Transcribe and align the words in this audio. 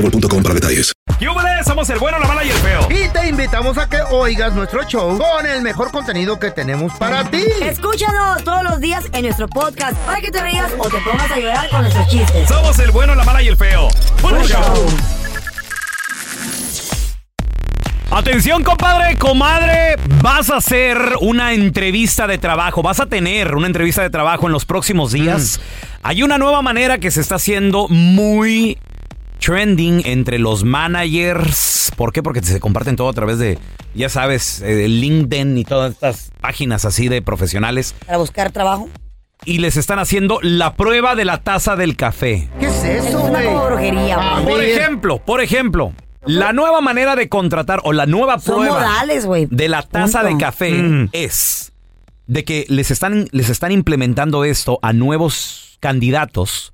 boostmobile.com 0.00 0.42
para 0.42 0.54
detalles. 0.54 0.92
¡Yúbales! 1.20 1.66
Somos 1.66 1.90
el 1.90 1.98
bueno, 1.98 2.18
la 2.18 2.26
mala 2.26 2.44
y 2.44 2.50
el 2.50 2.56
feo. 2.56 2.88
Y 2.90 3.08
te 3.08 3.28
invitamos 3.28 3.76
a 3.78 3.88
que 3.88 4.00
oigas 4.10 4.54
nuestro 4.54 4.84
show 4.84 5.18
con 5.18 5.46
el 5.46 5.62
mejor 5.62 5.90
contenido 5.90 6.38
que 6.38 6.50
tenemos 6.50 6.92
para 6.94 7.28
ti. 7.28 7.44
Escúchanos 7.60 8.44
todos 8.44 8.62
los 8.62 8.80
días 8.80 9.04
en 9.12 9.24
nuestro 9.24 9.48
podcast 9.48 9.96
para 10.06 10.20
que 10.20 10.30
te 10.30 10.40
rías 10.40 10.70
o 10.78 10.88
te 10.88 10.98
pongas 10.98 11.30
a 11.30 11.38
llorar 11.38 11.68
con 11.70 11.82
nuestros 11.82 12.08
chistes. 12.08 12.48
Somos 12.48 12.78
el 12.78 12.90
bueno, 12.90 13.14
la 13.14 13.24
mala 13.24 13.42
y 13.42 13.48
el 13.48 13.56
feo. 13.56 13.88
¡Buen 14.22 14.42
show! 14.44 14.86
Atención, 18.10 18.62
compadre, 18.64 19.18
comadre, 19.18 19.96
vas 20.22 20.48
a 20.48 20.56
hacer 20.56 20.98
una 21.20 21.52
entrevista 21.52 22.26
de 22.26 22.38
trabajo, 22.38 22.82
vas 22.82 23.00
a 23.00 23.06
tener 23.06 23.54
una 23.54 23.66
entrevista 23.66 24.00
de 24.00 24.08
trabajo 24.08 24.46
en 24.46 24.52
los 24.52 24.64
próximos 24.64 25.12
días. 25.12 25.60
Hay 26.02 26.22
una 26.22 26.38
nueva 26.38 26.62
manera 26.62 26.98
que 26.98 27.10
se 27.10 27.20
está 27.20 27.34
haciendo 27.34 27.86
muy 27.88 28.78
trending 29.38 30.02
entre 30.04 30.38
los 30.38 30.64
managers. 30.64 31.92
¿Por 31.96 32.12
qué? 32.12 32.22
Porque 32.22 32.42
se 32.42 32.60
comparten 32.60 32.96
todo 32.96 33.08
a 33.08 33.12
través 33.12 33.38
de, 33.38 33.58
ya 33.94 34.08
sabes, 34.08 34.60
eh, 34.62 34.88
LinkedIn 34.88 35.58
y 35.58 35.64
todas 35.64 35.92
estas 35.92 36.30
páginas 36.40 36.84
así 36.84 37.08
de 37.08 37.22
profesionales. 37.22 37.94
Para 38.06 38.18
buscar 38.18 38.50
trabajo. 38.52 38.88
Y 39.44 39.58
les 39.58 39.76
están 39.76 39.98
haciendo 39.98 40.40
la 40.42 40.74
prueba 40.74 41.14
de 41.14 41.24
la 41.24 41.38
taza 41.42 41.76
del 41.76 41.96
café. 41.96 42.48
¿Qué 42.58 42.66
es 42.66 42.84
Es 42.84 43.06
eso, 43.06 43.20
una 43.20 43.40
güey? 43.40 43.44
como 43.46 43.64
brujería. 43.66 44.16
A 44.16 44.40
güey. 44.40 44.54
Por 44.54 44.64
ejemplo, 44.64 45.18
por 45.24 45.40
ejemplo, 45.40 45.92
la 46.26 46.52
nueva 46.52 46.80
manera 46.80 47.14
de 47.16 47.28
contratar 47.28 47.80
o 47.84 47.92
la 47.92 48.06
nueva 48.06 48.38
Son 48.40 48.56
prueba 48.56 48.80
modales, 48.80 49.26
de 49.50 49.68
la 49.68 49.82
taza 49.82 50.20
Punto. 50.22 50.34
de 50.36 50.42
café 50.42 50.72
Mm. 50.72 51.08
es 51.12 51.72
de 52.26 52.44
que 52.44 52.66
les 52.68 52.90
están, 52.90 53.28
les 53.30 53.48
están 53.48 53.72
implementando 53.72 54.44
esto 54.44 54.78
a 54.82 54.92
nuevos 54.92 55.78
candidatos. 55.80 56.72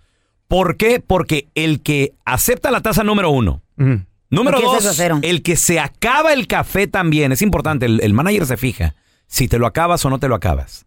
¿Por 0.49 0.77
qué? 0.77 1.01
Porque 1.05 1.49
el 1.55 1.81
que 1.83 2.13
acepta 2.25 2.71
la 2.71 2.81
taza 2.81 3.03
número 3.05 3.31
uno, 3.31 3.63
Mm. 3.77 3.95
número 4.31 4.61
dos, 4.61 5.01
el 5.23 5.43
que 5.43 5.57
se 5.57 5.81
acaba 5.81 6.33
el 6.33 6.47
café 6.47 6.87
también, 6.87 7.33
es 7.33 7.43
importante, 7.43 7.87
el, 7.87 8.01
el 8.03 8.13
manager 8.13 8.47
se 8.47 8.57
fija 8.57 8.95
si 9.27 9.49
te 9.49 9.59
lo 9.59 9.67
acabas 9.67 10.05
o 10.05 10.11
no 10.11 10.19
te 10.19 10.29
lo 10.29 10.35
acabas. 10.35 10.87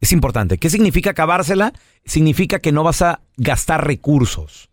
Es 0.00 0.10
importante. 0.12 0.58
¿Qué 0.58 0.68
significa 0.68 1.10
acabársela? 1.10 1.72
Significa 2.04 2.58
que 2.58 2.72
no 2.72 2.82
vas 2.82 3.02
a 3.02 3.20
gastar 3.36 3.86
recursos. 3.86 4.68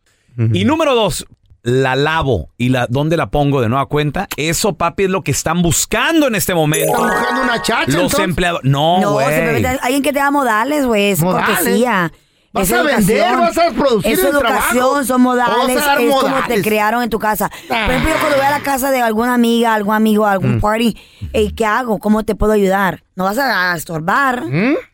Y 0.53 0.65
número 0.65 0.95
dos, 0.95 1.25
la 1.61 1.95
lavo 1.95 2.49
y 2.57 2.69
la 2.69 2.87
dónde 2.89 3.15
la 3.17 3.29
pongo 3.29 3.61
de 3.61 3.69
nueva 3.69 3.85
cuenta. 3.85 4.27
Eso, 4.37 4.73
papi, 4.73 5.03
es 5.03 5.09
lo 5.09 5.23
que 5.23 5.31
están 5.31 5.61
buscando 5.61 6.27
en 6.27 6.35
este 6.35 6.55
momento. 6.55 6.91
¿Están 6.93 7.09
buscando 7.09 7.41
una 7.43 7.61
chacha, 7.61 7.85
Los 7.85 7.95
entonces? 7.95 8.19
empleados. 8.21 8.61
No, 8.63 8.99
No, 9.01 9.11
güey. 9.13 9.27
simplemente 9.27 9.67
alguien 9.81 10.01
que 10.01 10.11
te 10.13 10.19
da 10.19 10.31
modales, 10.31 10.85
güey. 10.85 11.15
Cortesía. 11.17 12.11
¿Vas 12.53 12.69
Es 12.69 12.73
a 12.78 12.84
vender? 12.84 13.38
¿Vas 13.38 13.57
a 13.57 13.72
producir 13.72 14.12
Es 14.12 14.19
el 14.19 14.25
educación, 14.28 14.73
trabajo? 14.84 15.03
son 15.06 15.22
modales. 15.22 15.56
¿O 15.56 15.67
vas 15.73 15.84
a 15.84 15.85
dar 15.88 16.01
es 16.01 16.13
como 16.13 16.35
te 16.47 16.62
crearon 16.62 17.01
en 17.03 17.09
tu 17.09 17.17
casa. 17.19 17.50
Ah. 17.69 17.84
Por 17.85 17.95
ejemplo, 17.95 18.09
yo 18.13 18.19
cuando 18.19 18.38
voy 18.38 18.45
a 18.45 18.51
la 18.51 18.59
casa 18.59 18.91
de 18.91 19.01
alguna 19.01 19.34
amiga, 19.34 19.73
algún 19.73 19.95
amigo, 19.95 20.25
algún 20.25 20.57
Mm. 20.57 20.59
party, 20.61 20.97
eh, 21.31 21.53
¿qué 21.56 21.66
hago? 21.66 21.97
¿Cómo 22.00 22.23
te 22.23 22.35
puedo 22.35 22.51
ayudar? 22.51 23.03
No 23.13 23.25
vas 23.25 23.38
a 23.38 23.75
estorbar. 23.75 24.44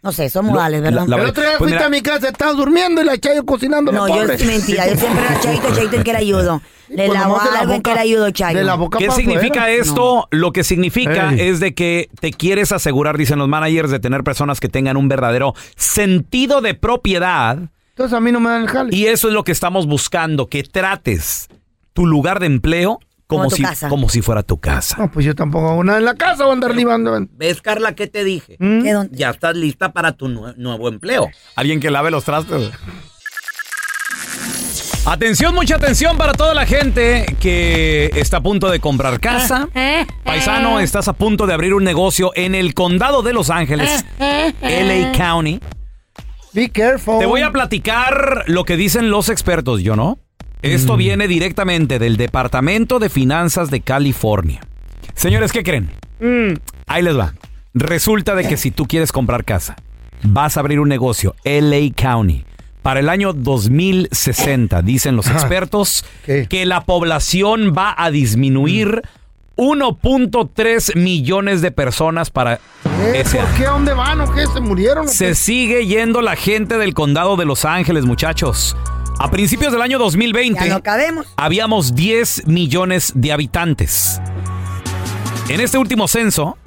No 0.02 0.12
sé, 0.12 0.30
son 0.30 0.48
modales, 0.48 0.82
¿verdad? 0.82 1.06
la- 1.08 1.18
El 1.18 1.26
otro 1.30 1.44
día 1.44 1.52
Pues 1.58 1.70
fuiste 1.70 1.76
mira- 1.76 1.86
a 1.86 1.90
mi 1.90 2.02
casa, 2.02 2.30
estabas 2.30 2.58
durmiendo 2.58 3.02
y 3.02 3.06
la 3.06 3.18
Chayo 3.20 3.46
cocinando 3.46 3.92
No, 3.92 4.08
la 4.08 4.16
yo 4.16 4.24
es 4.34 4.44
mentira. 4.46 4.88
Yo 4.88 4.96
siempre 4.98 5.24
era 5.24 5.40
Chaito, 5.40 5.76
Chaito 5.76 5.96
en 5.98 6.04
que 6.04 6.12
le 6.14 6.18
ayudo. 6.18 6.62
Le 6.90 7.06
Pues 7.08 7.20
lavo 7.20 7.38
la 7.38 7.60
algo 7.60 7.74
en 7.74 7.80
boca- 7.80 7.92
que 7.92 7.96
le 7.96 8.02
ayudo, 8.02 8.32
Chaito. 8.32 8.58
de 8.58 8.64
la 8.64 8.74
boca 8.76 8.98
¿Qué 8.98 9.12
significa 9.12 9.70
esto? 9.70 10.28
Lo 10.32 10.52
que 10.52 10.64
significa 10.64 11.32
Ey. 11.34 11.42
es 11.50 11.60
de 11.60 11.76
que 11.76 12.10
te 12.20 12.32
quieres 12.32 12.72
asegurar, 12.72 13.18
dicen 13.18 13.38
los 13.38 13.48
managers, 13.48 13.92
de 13.92 14.00
tener 14.00 14.24
personas 14.24 14.60
que 14.60 14.68
tengan 14.70 14.98
un 14.98 15.08
verdadero 15.10 15.54
sentido 15.76 16.62
de 16.62 16.74
propiedad. 16.74 17.58
Entonces 17.90 18.14
a 18.16 18.20
mí 18.20 18.32
no 18.32 18.40
me 18.40 18.50
dan 18.50 18.62
el 18.64 18.68
jale. 18.68 18.96
Y 18.96 19.06
eso 19.06 19.28
es 19.28 19.34
lo 19.34 19.44
que 19.44 19.52
estamos 19.52 19.86
buscando, 19.86 20.48
que 20.48 20.64
trates 20.64 21.50
tu 21.94 22.06
lugar 22.08 22.40
de 22.40 22.48
empleo 22.48 23.00
como, 23.28 23.42
Como 23.44 23.50
tu 23.50 23.56
si, 23.58 23.62
casa. 23.64 23.90
como 23.90 24.10
si 24.10 24.22
fuera 24.22 24.42
tu 24.42 24.58
casa. 24.60 24.96
No, 24.98 25.12
pues 25.12 25.26
yo 25.26 25.36
tampoco 25.36 25.70
hago 25.70 25.84
nada 25.84 26.00
en 26.00 26.06
la 26.06 26.16
casa, 26.16 26.44
voy 26.46 26.52
a 26.52 26.54
andar 26.54 26.74
libando. 26.74 27.14
¿Ves, 27.34 27.62
Carla, 27.62 27.94
qué 27.94 28.08
te 28.08 28.24
dije? 28.24 28.56
¿Mm? 28.60 28.82
¿Qué 28.84 28.94
don- 28.94 29.10
Ya 29.12 29.30
estás 29.32 29.56
lista 29.56 29.92
para 29.92 30.14
tu 30.14 30.28
nue- 30.30 30.56
nuevo 30.56 30.88
empleo. 30.88 31.30
Alguien 31.56 31.80
que 31.82 31.92
lave 31.92 32.10
los 32.10 32.24
trastes. 32.24 32.72
Atención, 35.06 35.56
mucha 35.56 35.76
atención 35.76 36.18
para 36.18 36.34
toda 36.34 36.54
la 36.54 36.66
gente 36.66 37.26
que 37.40 38.12
está 38.16 38.38
a 38.38 38.42
punto 38.44 38.70
de 38.70 38.80
comprar 38.82 39.20
casa. 39.22 39.70
Paisano, 40.26 40.80
estás 40.82 41.08
a 41.08 41.14
punto 41.14 41.48
de 41.48 41.54
abrir 41.54 41.74
un 41.74 41.84
negocio 41.86 42.32
en 42.36 42.56
el 42.56 42.74
condado 42.74 43.22
de 43.22 43.32
Los 43.34 43.50
Ángeles, 43.50 44.04
LA 44.20 45.12
County. 45.14 45.62
Be 46.54 46.70
careful. 46.70 47.20
Te 47.20 47.26
voy 47.26 47.42
a 47.42 47.52
platicar 47.52 48.44
lo 48.48 48.66
que 48.66 48.76
dicen 48.76 49.10
los 49.10 49.30
expertos, 49.30 49.82
yo 49.82 49.96
no. 49.96 50.20
Esto 50.62 50.98
viene 50.98 51.28
directamente 51.28 52.00
del 52.00 52.18
Departamento 52.18 53.00
de 53.00 53.10
Finanzas 53.10 53.70
de 53.70 53.82
California. 53.82 54.60
Señores, 55.14 55.52
¿qué 55.52 55.64
creen? 55.64 55.92
Ahí 56.88 57.04
les 57.04 57.18
va. 57.18 57.34
Resulta 57.74 58.34
de 58.36 58.48
que 58.48 58.58
si 58.58 58.72
tú 58.72 58.86
quieres 58.86 59.12
comprar 59.12 59.46
casa, 59.46 59.76
vas 60.24 60.58
a 60.58 60.62
abrir 60.62 60.80
un 60.80 60.90
negocio, 60.90 61.36
LA 61.44 61.92
County. 61.96 62.44
Para 62.82 63.02
el 63.02 63.10
año 63.10 63.34
2060, 63.34 64.82
dicen 64.82 65.16
los 65.16 65.28
expertos, 65.28 66.06
¿Qué? 66.26 66.48
que 66.50 66.66
la 66.66 66.82
población 66.86 67.74
va 67.78 67.94
a 67.98 68.10
disminuir 68.12 69.02
1.3 69.58 70.96
millones 70.96 71.62
de 71.62 71.72
personas 71.72 72.30
para 72.30 72.60
ese 73.14 73.38
¿Por 73.40 73.50
qué? 73.56 73.66
¿A 73.66 73.72
dónde 73.72 73.94
van 73.94 74.22
o 74.22 74.32
qué? 74.32 74.46
¿Se 74.48 74.60
murieron? 74.60 75.06
o 75.06 75.10
Se 75.10 75.28
qué? 75.30 75.36
sigue 75.36 75.86
yendo 75.86 76.22
la 76.22 76.36
gente 76.36 76.78
del 76.78 76.94
condado 76.94 77.36
de 77.36 77.46
Los 77.46 77.66
Ángeles, 77.66 78.06
muchachos. 78.06 78.76
A 79.20 79.32
principios 79.32 79.72
del 79.72 79.82
año 79.82 79.98
2020 79.98 80.64
Ya 80.68 80.74
no 80.76 80.84
cabemos. 80.84 81.26
habíamos 81.38 81.96
10 81.96 82.48
millones 82.48 83.12
de 83.16 83.32
habitantes. 83.32 84.22
En 85.50 85.60
este 85.60 85.78
último 85.78 86.08
censo, 86.08 86.58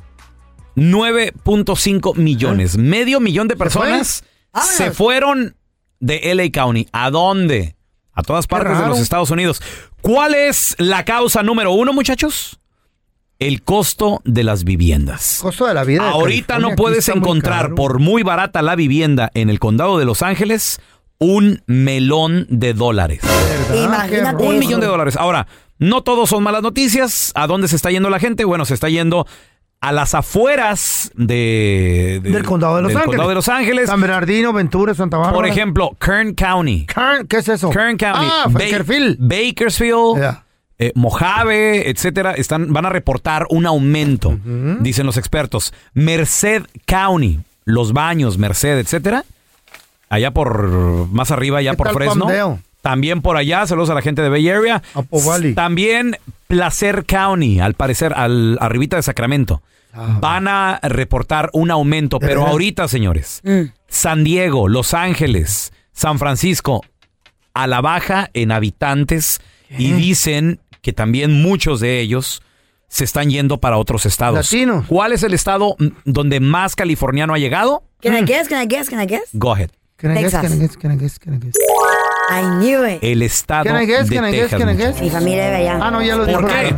9.5 0.75 2.17
millones, 2.17 2.77
medio 2.77 3.21
millón 3.21 3.47
de 3.47 3.57
personas 3.57 4.25
se 4.77 4.91
fueron 4.91 5.55
de 6.01 6.35
LA 6.35 6.51
County. 6.51 6.89
¿A 6.93 7.11
dónde? 7.11 7.77
A 8.13 8.23
todas 8.23 8.47
partes 8.47 8.79
de 8.79 8.87
los 8.87 8.99
Estados 8.99 9.31
Unidos. 9.31 9.63
¿Cuál 10.01 10.35
es 10.35 10.75
la 10.79 11.05
causa 11.05 11.43
número 11.43 11.73
uno, 11.73 11.93
muchachos? 11.93 12.59
El 13.39 13.63
costo 13.63 14.21
de 14.25 14.45
las 14.45 14.65
viviendas. 14.65 15.39
Costo 15.41 15.67
de 15.67 15.75
la 15.75 15.85
vida. 15.85 16.11
Ahorita 16.11 16.55
California, 16.55 16.71
no 16.71 16.77
puedes 16.77 17.09
muy 17.09 17.17
encontrar 17.19 17.75
por 17.75 17.99
muy 18.01 18.23
barata 18.23 18.61
la 18.61 18.75
vivienda 18.77 19.31
en 19.35 19.51
el 19.51 19.59
condado 19.59 19.99
de 19.99 20.05
Los 20.05 20.23
Ángeles 20.23 20.81
un 21.21 21.63
melón 21.67 22.47
de 22.49 22.75
dólares. 22.75 23.21
Imagínate 23.75 24.43
Un 24.43 24.55
eso. 24.57 24.59
millón 24.59 24.81
de 24.81 24.87
dólares. 24.87 25.17
Ahora, 25.17 25.47
no 25.79 26.03
todos 26.03 26.29
son 26.31 26.43
malas 26.43 26.63
noticias. 26.63 27.31
¿A 27.35 27.47
dónde 27.47 27.69
se 27.69 27.77
está 27.77 27.91
yendo 27.91 28.11
la 28.11 28.19
gente? 28.19 28.45
Bueno, 28.45 28.65
se 28.65 28.75
está 28.75 28.89
yendo 28.89 29.27
a 29.83 29.93
las 29.93 30.15
afueras 30.15 31.11
de, 31.15 32.21
de- 32.23 32.31
Del 32.31 32.43
condado 32.45 32.77
de 32.77 32.83
Los 32.83 32.89
del 32.89 32.97
Ángeles. 32.99 33.07
condado 33.17 33.29
de 33.29 33.35
Los 33.35 33.49
Ángeles. 33.49 33.87
San 33.89 34.01
Bernardino, 34.01 34.53
Ventura, 34.53 34.95
Santa 34.95 35.17
Bárbara. 35.19 35.37
Por 35.37 35.47
ejemplo, 35.47 35.97
Kern 36.01 36.35
County. 36.35 36.87
Kern, 36.87 37.27
¿qué 37.27 37.37
es 37.39 37.49
eso? 37.49 37.71
Kern 37.71 37.97
County. 37.97 38.27
Ah, 38.31 38.45
Ba- 38.49 38.59
Bakerfield. 38.59 39.17
Bakersfield. 39.21 40.17
Yeah. 40.19 40.45
eh, 40.79 40.93
Mojave, 40.95 41.89
etcétera, 41.91 42.33
están, 42.33 42.73
van 42.73 42.87
a 42.87 42.91
reportar 42.91 43.47
un 43.51 43.67
aumento, 43.67 44.39
dicen 44.81 45.05
los 45.07 45.17
expertos. 45.19 45.73
Merced 45.95 46.63
County, 46.87 47.41
los 47.65 47.93
baños, 47.93 48.37
Merced, 48.39 48.79
etcétera, 48.79 49.25
allá 50.11 50.33
por 50.33 51.09
más 51.09 51.31
arriba, 51.31 51.59
allá 51.59 51.71
¿Qué 51.71 51.77
por 51.79 51.93
Fresno. 51.95 52.29
También 52.83 53.21
por 53.23 53.37
allá, 53.37 53.67
saludos 53.67 53.91
a 53.91 53.95
la 53.95 54.03
gente 54.03 54.21
de 54.23 54.29
Bay 54.29 54.49
Area. 54.49 54.83
Valley. 55.11 55.55
También 55.55 56.17
Placer 56.47 57.05
County, 57.07 57.61
al 57.61 57.75
parecer, 57.75 58.13
al 58.15 58.59
arribita 58.61 58.97
de 58.97 59.03
Sacramento. 59.03 59.63
Ah, 59.93 60.19
Van 60.21 60.47
a 60.49 60.79
reportar 60.83 61.51
un 61.53 61.71
aumento, 61.71 62.19
¿De 62.19 62.27
pero 62.27 62.47
ahorita, 62.47 62.87
señores, 62.89 63.41
Mm. 63.45 63.73
San 63.89 64.25
Diego, 64.25 64.69
Los 64.69 64.95
Ángeles, 64.95 65.73
San 65.93 66.19
Francisco, 66.19 66.83
a 67.55 67.67
la 67.67 67.81
baja 67.81 68.31
en 68.33 68.53
habitantes 68.53 69.41
y 69.77 69.93
dicen 69.93 70.61
que 70.83 70.93
también 70.93 71.43
muchos 71.43 71.81
de 71.81 72.01
ellos 72.01 72.43
se 72.89 73.05
están 73.05 73.31
yendo 73.31 73.59
para 73.59 73.77
otros 73.79 74.07
estados. 74.07 74.37
Latinos. 74.53 74.87
¿Cuál 74.87 75.13
es 75.13 75.23
el 75.23 75.35
estado 75.35 75.77
mm, 75.79 75.87
donde 76.05 76.41
más 76.41 76.75
californiano 76.77 77.35
ha 77.35 77.39
llegado? 77.39 77.83
Can 78.01 78.17
I 78.17 78.23
guess? 78.25 78.49
Can 78.49 78.63
I 78.63 78.67
guess? 78.67 78.89
Can 78.89 79.01
I 79.01 79.07
guess? 79.07 79.29
Go 79.33 79.53
ahead. 79.53 79.71
Can 80.01 80.13
I 80.17 80.23
guess, 80.23 80.33
Texas. 80.33 80.51
can 80.51 80.53
I 80.53 80.61
guess, 80.61 80.77
can 80.77 80.91
I 80.93 80.97
guess, 80.97 81.19
can 81.19 81.35
I 81.35 81.39
guess? 81.39 81.55
I 82.31 82.43
knew 82.65 82.85
it. 82.87 82.99
El 83.03 83.23
estado 83.23 83.65
Can 83.65 83.77
I 83.83 83.87
guess, 83.87 84.09
de 84.09 84.17
can 84.17 84.25
I 84.25 84.31
guess, 84.33 84.51
Texas. 84.51 84.59
can 84.61 84.71
I 84.71 84.77
guess? 84.77 85.01
Mi 85.01 85.11
familia 85.11 85.45
vive 85.51 85.57
allá. 85.57 85.79
Ah, 85.83 85.91
no, 85.91 86.03
ya 86.03 86.17
lo 86.17 86.25
¿Por 86.27 86.47
dijo. 86.47 86.49
qué? 86.49 86.75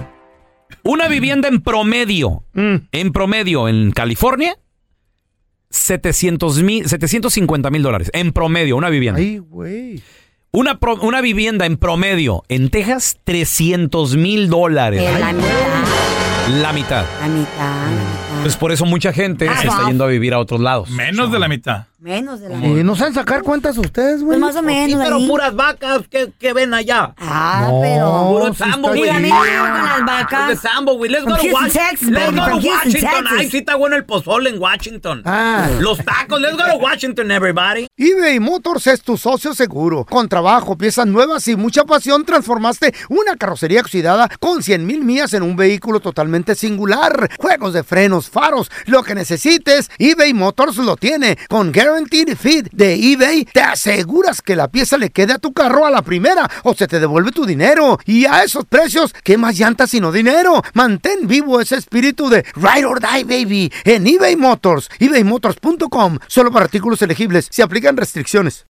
Una 0.85 1.07
vivienda 1.09 1.49
en 1.49 1.61
promedio, 1.63 2.45
Mm. 2.55 2.75
en 2.91 3.13
promedio 3.13 3.69
en 3.69 3.93
California, 3.93 4.57
700 5.71 6.63
mil, 6.63 6.89
750 6.89 7.71
mil 7.71 7.83
dólares. 7.83 8.11
En 8.13 8.33
promedio, 8.33 8.77
una 8.77 8.89
vivienda. 8.91 9.21
Ay, 9.21 9.39
güey. 9.39 10.03
Una, 10.51 10.79
pro- 10.79 10.97
una 11.01 11.21
vivienda 11.23 11.65
en 11.65 11.79
promedio 11.79 12.43
en 12.49 12.69
Texas, 12.69 13.19
300 13.25 14.17
mil 14.17 14.51
dólares. 14.51 15.01
Eh, 15.03 15.19
la 15.19 15.33
mitad. 15.33 15.49
La 16.61 16.73
mitad. 16.73 17.07
La 17.21 17.29
mitad. 17.29 18.43
Pues 18.43 18.57
por 18.57 18.73
eso 18.73 18.85
mucha 18.85 19.13
gente 19.13 19.49
Ah, 19.49 19.57
se 19.61 19.69
está 19.69 19.87
yendo 19.87 20.05
a 20.05 20.09
vivir 20.09 20.35
a 20.35 20.39
otros 20.41 20.61
lados. 20.61 20.91
Menos 20.91 21.31
de 21.33 21.39
la 21.39 21.49
mitad. 21.49 21.87
Menos 22.03 22.41
de 22.41 22.49
la 22.49 22.57
mitad. 22.57 22.83
¿No 22.83 22.97
saben 22.97 23.15
sacar 23.15 23.43
cuentas 23.43 23.79
ustedes, 23.79 24.15
Pues 24.15 24.25
güey? 24.25 24.39
más 24.41 24.57
o 24.57 24.63
menos. 24.63 24.91
Sí, 24.91 24.97
pero 25.05 25.17
ahí. 25.19 25.29
puras 25.29 25.55
vacas 25.55 26.09
que, 26.11 26.33
que 26.37 26.53
ven 26.53 26.75
allá. 26.75 27.15
Ah, 27.17 27.69
No, 27.71 27.81
pero. 27.81 28.29
Puro 28.29 28.49
está 28.49 28.77
güey. 28.77 29.03
Mira, 29.03 29.19
mira, 29.21 29.37
con 29.37 29.47
las 29.47 29.93
Es 29.93 29.99
de 29.99 30.05
vacas. 30.05 30.61
Sambo, 30.61 30.95
güey. 30.97 31.11
Let's 31.13 31.25
go 31.25 31.37
to 31.37 31.43
Washington. 31.53 32.13
Let's 32.13 32.35
go 32.35 32.45
to 32.61 32.69
Washington. 32.69 33.25
Ay, 33.31 33.49
sí 33.49 33.59
está 33.59 33.77
bueno 33.77 33.95
el 33.95 34.05
pozole 34.05 34.51
en 34.51 34.59
Washington. 34.61 35.23
Ah. 35.25 35.69
Los 35.79 35.99
tacos. 36.05 36.41
Let's 36.41 36.57
go 36.57 36.65
to 36.73 36.79
Washington, 36.79 37.31
everybody. 37.31 37.87
eBay 37.97 38.41
Motors 38.41 38.89
es 38.89 39.01
tu 39.03 39.17
socio 39.17 39.55
seguro. 39.55 40.05
Con 40.05 40.29
trabajo, 40.29 40.77
piezas 40.77 41.07
nuevas 41.07 41.47
y 41.47 41.55
mucha 41.55 41.85
pasión, 41.85 42.25
transformaste 42.25 42.93
una 43.11 43.37
carrocería 43.37 43.81
oxidada 43.81 44.29
con 44.41 44.65
100 44.65 44.85
mil 44.85 45.05
millas 45.05 45.35
en 45.35 45.45
un 45.45 45.55
vehículo 45.55 46.01
totalmente 46.01 46.57
singular. 46.57 47.31
Juegos 47.39 47.75
de 47.75 47.85
frenos, 47.85 48.29
faros, 48.29 48.73
lo 48.87 49.05
que 49.05 49.15
necesites, 49.15 49.89
eBay 50.01 50.35
Motors 50.35 50.79
lo 50.79 50.97
tiene. 50.97 51.39
Con 51.49 51.71
Guaranteed 51.93 52.37
Fit 52.39 52.71
de 52.73 52.95
eBay, 52.95 53.45
te 53.45 53.61
aseguras 53.61 54.41
que 54.41 54.57
la 54.57 54.69
pieza 54.69 54.97
le 54.97 55.11
quede 55.11 55.35
a 55.35 55.39
tu 55.39 55.53
carro 55.53 55.85
a 55.85 55.91
la 55.91 56.01
primera 56.01 56.51
o 56.65 56.73
se 56.73 56.87
te 56.87 56.99
devuelve 56.99 57.33
tu 57.33 57.45
dinero. 57.45 57.99
Y 58.07 58.25
a 58.25 58.45
esos 58.45 58.65
precios, 58.65 59.13
¿qué 59.23 59.37
más 59.37 59.59
llantas 59.59 59.91
sino 59.91 60.11
dinero? 60.11 60.63
Mantén 60.73 61.29
vivo 61.29 61.61
ese 61.61 61.77
espíritu 61.77 62.31
de 62.31 62.47
Ride 62.55 62.87
or 62.87 62.99
Die, 62.99 63.25
baby, 63.25 63.73
en 63.85 64.07
eBay 64.07 64.37
Motors. 64.37 64.89
ebaymotors.com. 64.99 66.19
Solo 66.29 66.51
para 66.51 66.65
artículos 66.65 67.03
elegibles. 67.03 67.49
Se 67.51 67.63
aplican 67.63 67.99
restricciones. 67.99 68.72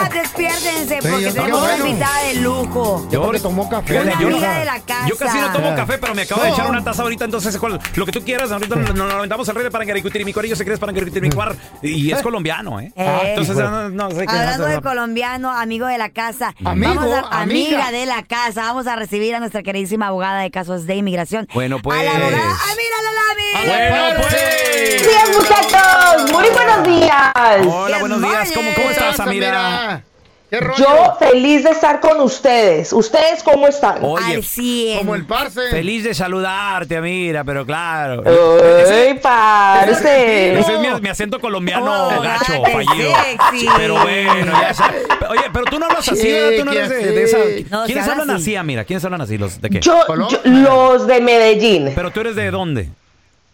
Despiértense 0.21 0.99
porque 1.01 1.31
tenemos 1.31 1.63
una 1.63 1.77
invitada 1.77 2.23
de 2.23 2.33
lujo. 2.35 3.07
Yo 3.11 3.21
porque 3.23 3.39
tomó 3.39 3.67
café. 3.69 3.99
Una 4.01 4.11
yo 4.19 4.29
no- 4.29 4.35
amiga 4.35 4.59
de 4.59 4.65
la 4.65 4.79
casa. 4.79 5.07
Yo 5.07 5.17
casi 5.17 5.37
no 5.39 5.51
tomo 5.51 5.75
café, 5.75 5.97
pero 5.97 6.13
me 6.15 6.21
acabo 6.23 6.43
de 6.43 6.49
echar 6.49 6.69
una 6.69 6.83
taza 6.83 7.01
ahorita, 7.03 7.25
entonces 7.25 7.57
¿cuál? 7.57 7.79
lo 7.95 8.05
que 8.05 8.11
tú 8.11 8.21
quieras, 8.23 8.51
ahorita 8.51 8.75
nos 8.75 8.93
nos 8.95 9.13
aventamos 9.13 9.47
el 9.49 9.55
rey 9.55 9.63
de 9.63 9.71
Parangaricutiri, 9.71 10.23
mi 10.25 10.33
corillo 10.33 10.55
se 10.55 10.63
crees 10.63 10.79
Parangaricutiri, 10.79 11.27
mi 11.27 11.33
cuar, 11.33 11.55
y 11.81 12.11
es 12.11 12.21
colombiano, 12.23 12.79
¿eh? 12.79 12.91
Eh. 12.95 13.23
Entonces, 13.29 13.55
no, 13.57 13.89
no 13.89 14.11
sé 14.11 14.25
qué 14.27 14.35
Hablando 14.35 14.65
de 14.65 14.81
colombiano, 14.81 15.51
amigo 15.51 15.87
de 15.87 15.97
la 15.97 16.09
casa. 16.09 16.53
Amigo, 16.63 16.93
Vamos 16.95 17.13
a- 17.15 17.41
amiga. 17.41 17.87
amiga 17.87 17.91
de 17.91 18.05
la 18.05 18.23
casa. 18.23 18.61
Vamos 18.63 18.87
a 18.87 18.95
recibir 18.95 19.33
a 19.35 19.39
nuestra 19.39 19.63
queridísima 19.63 20.07
abogada 20.07 20.41
de 20.41 20.51
casos 20.51 20.85
de 20.85 20.95
inmigración. 20.95 21.47
Bueno, 21.53 21.79
pues. 21.81 21.99
A 21.99 22.03
la 22.03 22.11
abogada 22.11 22.57
Amira 22.71 22.97
Lalami. 23.05 23.67
Bueno, 23.67 24.21
pues. 24.21 25.07
días, 25.07 25.29
muchachos. 25.37 26.31
Muy 26.31 26.49
buenos 26.49 26.87
días. 26.87 27.65
Hola, 27.67 27.99
buenos 27.99 28.21
días. 28.21 28.51
¿Cómo, 28.53 28.69
cómo 28.75 28.89
estás, 28.89 29.19
Amira? 29.19 30.03
Yo 30.51 31.15
feliz 31.17 31.63
de 31.63 31.69
estar 31.69 32.01
con 32.01 32.19
ustedes. 32.19 32.91
¿Ustedes 32.91 33.41
cómo 33.41 33.67
están? 33.69 34.03
Oye, 34.03 34.35
Al 34.35 34.43
100. 34.43 34.97
Como 34.97 35.15
el 35.15 35.25
parce. 35.25 35.69
feliz 35.69 36.03
de 36.03 36.13
saludarte, 36.13 36.97
Amira, 36.97 37.45
pero 37.45 37.65
claro. 37.65 38.21
¡Ay, 38.25 39.17
parce! 39.21 40.59
Ese 40.59 40.73
es 40.73 40.79
mi, 40.81 41.01
mi 41.01 41.07
acento 41.07 41.39
colombiano 41.39 42.09
Oh, 42.09 42.21
gacho, 42.21 42.61
fallido. 42.63 43.13
sexy. 43.23 43.67
Pero 43.77 44.01
bueno, 44.01 44.51
ya 44.61 44.73
sa- 44.73 44.93
Oye, 45.29 45.41
pero 45.53 45.65
tú 45.65 45.79
no 45.79 45.85
hablas 45.85 46.09
así, 46.09 46.21
Sí, 46.21 46.31
¿verdad? 46.31 46.49
Tú 46.59 46.65
no 46.65 46.71
¿qué 46.71 46.77
eres 46.79 46.89
de, 46.89 46.95
hace? 46.97 47.11
de 47.11 47.23
esa. 47.23 47.37
No, 47.69 47.85
¿Quiénes 47.85 48.07
hablan 48.09 48.29
así. 48.31 48.41
así, 48.43 48.55
Amira? 48.57 48.83
¿Quiénes 48.83 49.05
hablan 49.05 49.21
así? 49.21 49.37
¿Los 49.37 49.61
de 49.61 49.69
qué? 49.69 49.79
Yo, 49.79 49.99
Colom- 50.05 50.29
yo- 50.29 50.39
los 50.43 51.07
de 51.07 51.21
Medellín. 51.21 51.91
Pero 51.95 52.11
tú 52.11 52.19
eres 52.19 52.35
de 52.35 52.51
dónde? 52.51 52.89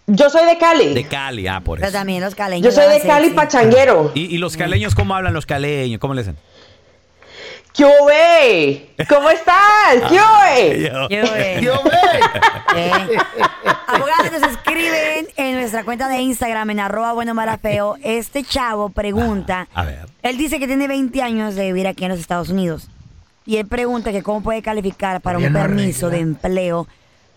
Yo 0.07 0.31
soy 0.31 0.47
de 0.47 0.57
Cali. 0.57 0.95
De 0.95 1.03
Cali, 1.03 1.45
ah, 1.47 1.61
por 1.63 1.77
Pero 1.77 1.89
eso. 1.89 1.97
también 1.99 2.21
los 2.23 2.33
caleños. 2.33 2.65
Yo 2.65 2.71
soy 2.81 2.91
de 2.91 3.01
Cali 3.05 3.25
sexy. 3.25 3.35
pachanguero. 3.35 4.11
¿Y, 4.15 4.33
y 4.33 4.37
los 4.39 4.57
caleños 4.57 4.95
cómo 4.95 5.13
hablan 5.13 5.33
los 5.33 5.45
caleños? 5.45 5.99
¿Cómo 5.99 6.15
le 6.15 6.21
dicen? 6.21 6.37
¿Qué? 7.77 8.89
¿Cómo 9.07 9.29
estás? 9.29 10.09
¿Qué 10.09 10.15
hubo? 10.15 11.09
Yo, 11.09 11.61
Yo, 11.61 11.81
güey. 11.81 12.21
eh. 12.75 13.17
Abogados 13.87 14.31
nos 14.31 14.51
escriben 14.51 15.27
en 15.37 15.55
nuestra 15.59 15.83
cuenta 15.83 16.07
de 16.07 16.17
Instagram 16.17 16.71
en 16.71 16.79
arroba 16.79 17.13
bueno 17.13 17.33
mala 17.33 17.57
feo. 17.59 17.95
Este 18.03 18.43
chavo 18.43 18.89
pregunta. 18.89 19.67
A 19.73 19.85
ver. 19.85 20.05
Él 20.23 20.37
dice 20.37 20.59
que 20.59 20.67
tiene 20.67 20.87
20 20.87 21.21
años 21.21 21.55
de 21.55 21.65
vivir 21.67 21.87
aquí 21.87 22.03
en 22.05 22.11
los 22.11 22.19
Estados 22.19 22.49
Unidos. 22.49 22.87
Y 23.45 23.57
él 23.57 23.67
pregunta 23.67 24.11
que 24.11 24.23
cómo 24.23 24.41
puede 24.41 24.61
calificar 24.61 25.21
para 25.21 25.37
un 25.37 25.53
permiso 25.53 26.09
de 26.09 26.19
empleo 26.19 26.87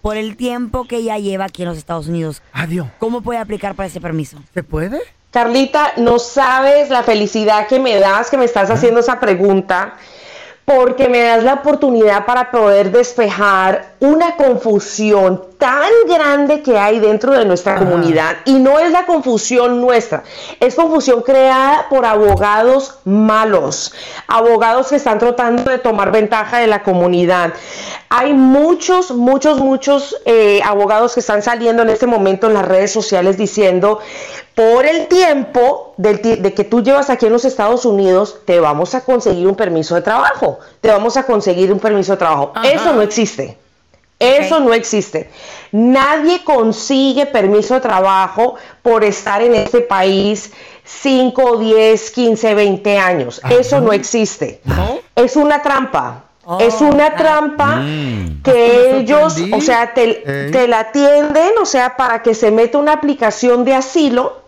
por 0.00 0.16
el 0.16 0.37
tiempo 0.37 0.87
que 0.87 1.02
ya 1.04 1.18
lleva 1.18 1.44
aquí 1.44 1.62
en 1.62 1.68
los 1.68 1.78
Estados 1.78 2.09
Unidos. 2.09 2.42
Adiós. 2.52 2.88
¿Cómo 2.99 3.20
puede 3.20 3.38
aplicar 3.38 3.75
para 3.75 3.87
ese 3.88 4.00
permiso? 4.00 4.38
¿Se 4.54 4.62
puede? 4.62 5.00
Carlita, 5.30 5.92
no 5.99 6.18
sabes 6.18 6.88
la 6.88 7.02
felicidad 7.04 7.68
que 7.68 7.78
me 7.78 7.97
das 8.00 8.30
que 8.30 8.37
me 8.38 8.47
estás 8.47 8.70
haciendo 8.70 8.99
esa 9.00 9.20
pregunta, 9.20 9.94
porque 10.64 11.08
me 11.08 11.22
das 11.22 11.42
la 11.42 11.54
oportunidad 11.54 12.24
para 12.26 12.50
poder 12.50 12.90
despejar 12.90 13.89
una 14.00 14.37
confusión 14.37 15.45
tan 15.59 15.90
grande 16.09 16.62
que 16.62 16.78
hay 16.78 16.99
dentro 16.99 17.33
de 17.33 17.45
nuestra 17.45 17.76
comunidad. 17.78 18.38
Y 18.47 18.54
no 18.54 18.78
es 18.78 18.90
la 18.90 19.04
confusión 19.04 19.80
nuestra, 19.80 20.25
es 20.59 20.75
confusión 20.75 21.21
creada 21.21 21.87
por 21.90 22.07
abogados 22.07 22.99
malos, 23.04 23.92
abogados 24.26 24.88
que 24.88 24.97
están 24.97 25.19
tratando 25.19 25.71
de 25.71 25.78
tomar 25.78 26.11
ventaja 26.11 26.59
de 26.59 26.66
la 26.66 26.83
comunidad. 26.83 27.52
Hay 28.09 28.33
muchos, 28.33 29.12
muchos, 29.12 29.61
muchos 29.61 30.16
eh, 30.25 30.61
abogados 30.64 31.12
que 31.12 31.21
están 31.21 31.42
saliendo 31.42 31.83
en 31.83 31.90
este 31.90 32.07
momento 32.07 32.47
en 32.47 32.54
las 32.54 32.66
redes 32.66 32.90
sociales 32.90 33.37
diciendo, 33.37 34.00
por 34.54 34.87
el 34.87 35.09
tiempo 35.09 35.95
del 35.99 36.21
de 36.23 36.54
que 36.54 36.64
tú 36.64 36.83
llevas 36.83 37.11
aquí 37.11 37.26
en 37.26 37.33
los 37.33 37.45
Estados 37.45 37.85
Unidos, 37.85 38.38
te 38.47 38.61
vamos 38.61 38.95
a 38.95 39.04
conseguir 39.04 39.47
un 39.47 39.54
permiso 39.54 39.95
de 39.95 40.02
trabajo, 40.02 40.59
te 40.80 40.88
vamos 40.88 41.19
a 41.19 41.25
conseguir 41.25 41.71
un 41.71 41.78
permiso 41.78 42.12
de 42.12 42.19
trabajo. 42.19 42.52
Eso 42.64 42.95
no 42.95 43.02
existe. 43.02 43.59
Eso 44.20 44.60
no 44.60 44.74
existe. 44.74 45.30
Nadie 45.72 46.44
consigue 46.44 47.26
permiso 47.26 47.74
de 47.74 47.80
trabajo 47.80 48.56
por 48.82 49.02
estar 49.02 49.40
en 49.42 49.54
este 49.54 49.80
país 49.80 50.52
5, 50.84 51.56
10, 51.56 52.10
15, 52.10 52.54
20 52.54 52.98
años. 52.98 53.40
Eso 53.48 53.80
no 53.80 53.92
existe. 53.92 54.60
Es 55.14 55.36
una 55.36 55.62
trampa. 55.62 56.24
es 56.58 56.80
una 56.80 57.14
trampa 57.16 57.82
que 58.44 58.98
ellos, 58.98 59.36
o 59.52 59.60
sea, 59.60 59.94
te, 59.94 60.50
te 60.52 60.68
la 60.68 60.80
atienden, 60.80 61.52
o 61.62 61.64
sea, 61.64 61.96
para 61.96 62.22
que 62.22 62.34
se 62.34 62.50
meta 62.50 62.78
una 62.78 62.92
aplicación 62.92 63.64
de 63.64 63.74
asilo 63.74 64.40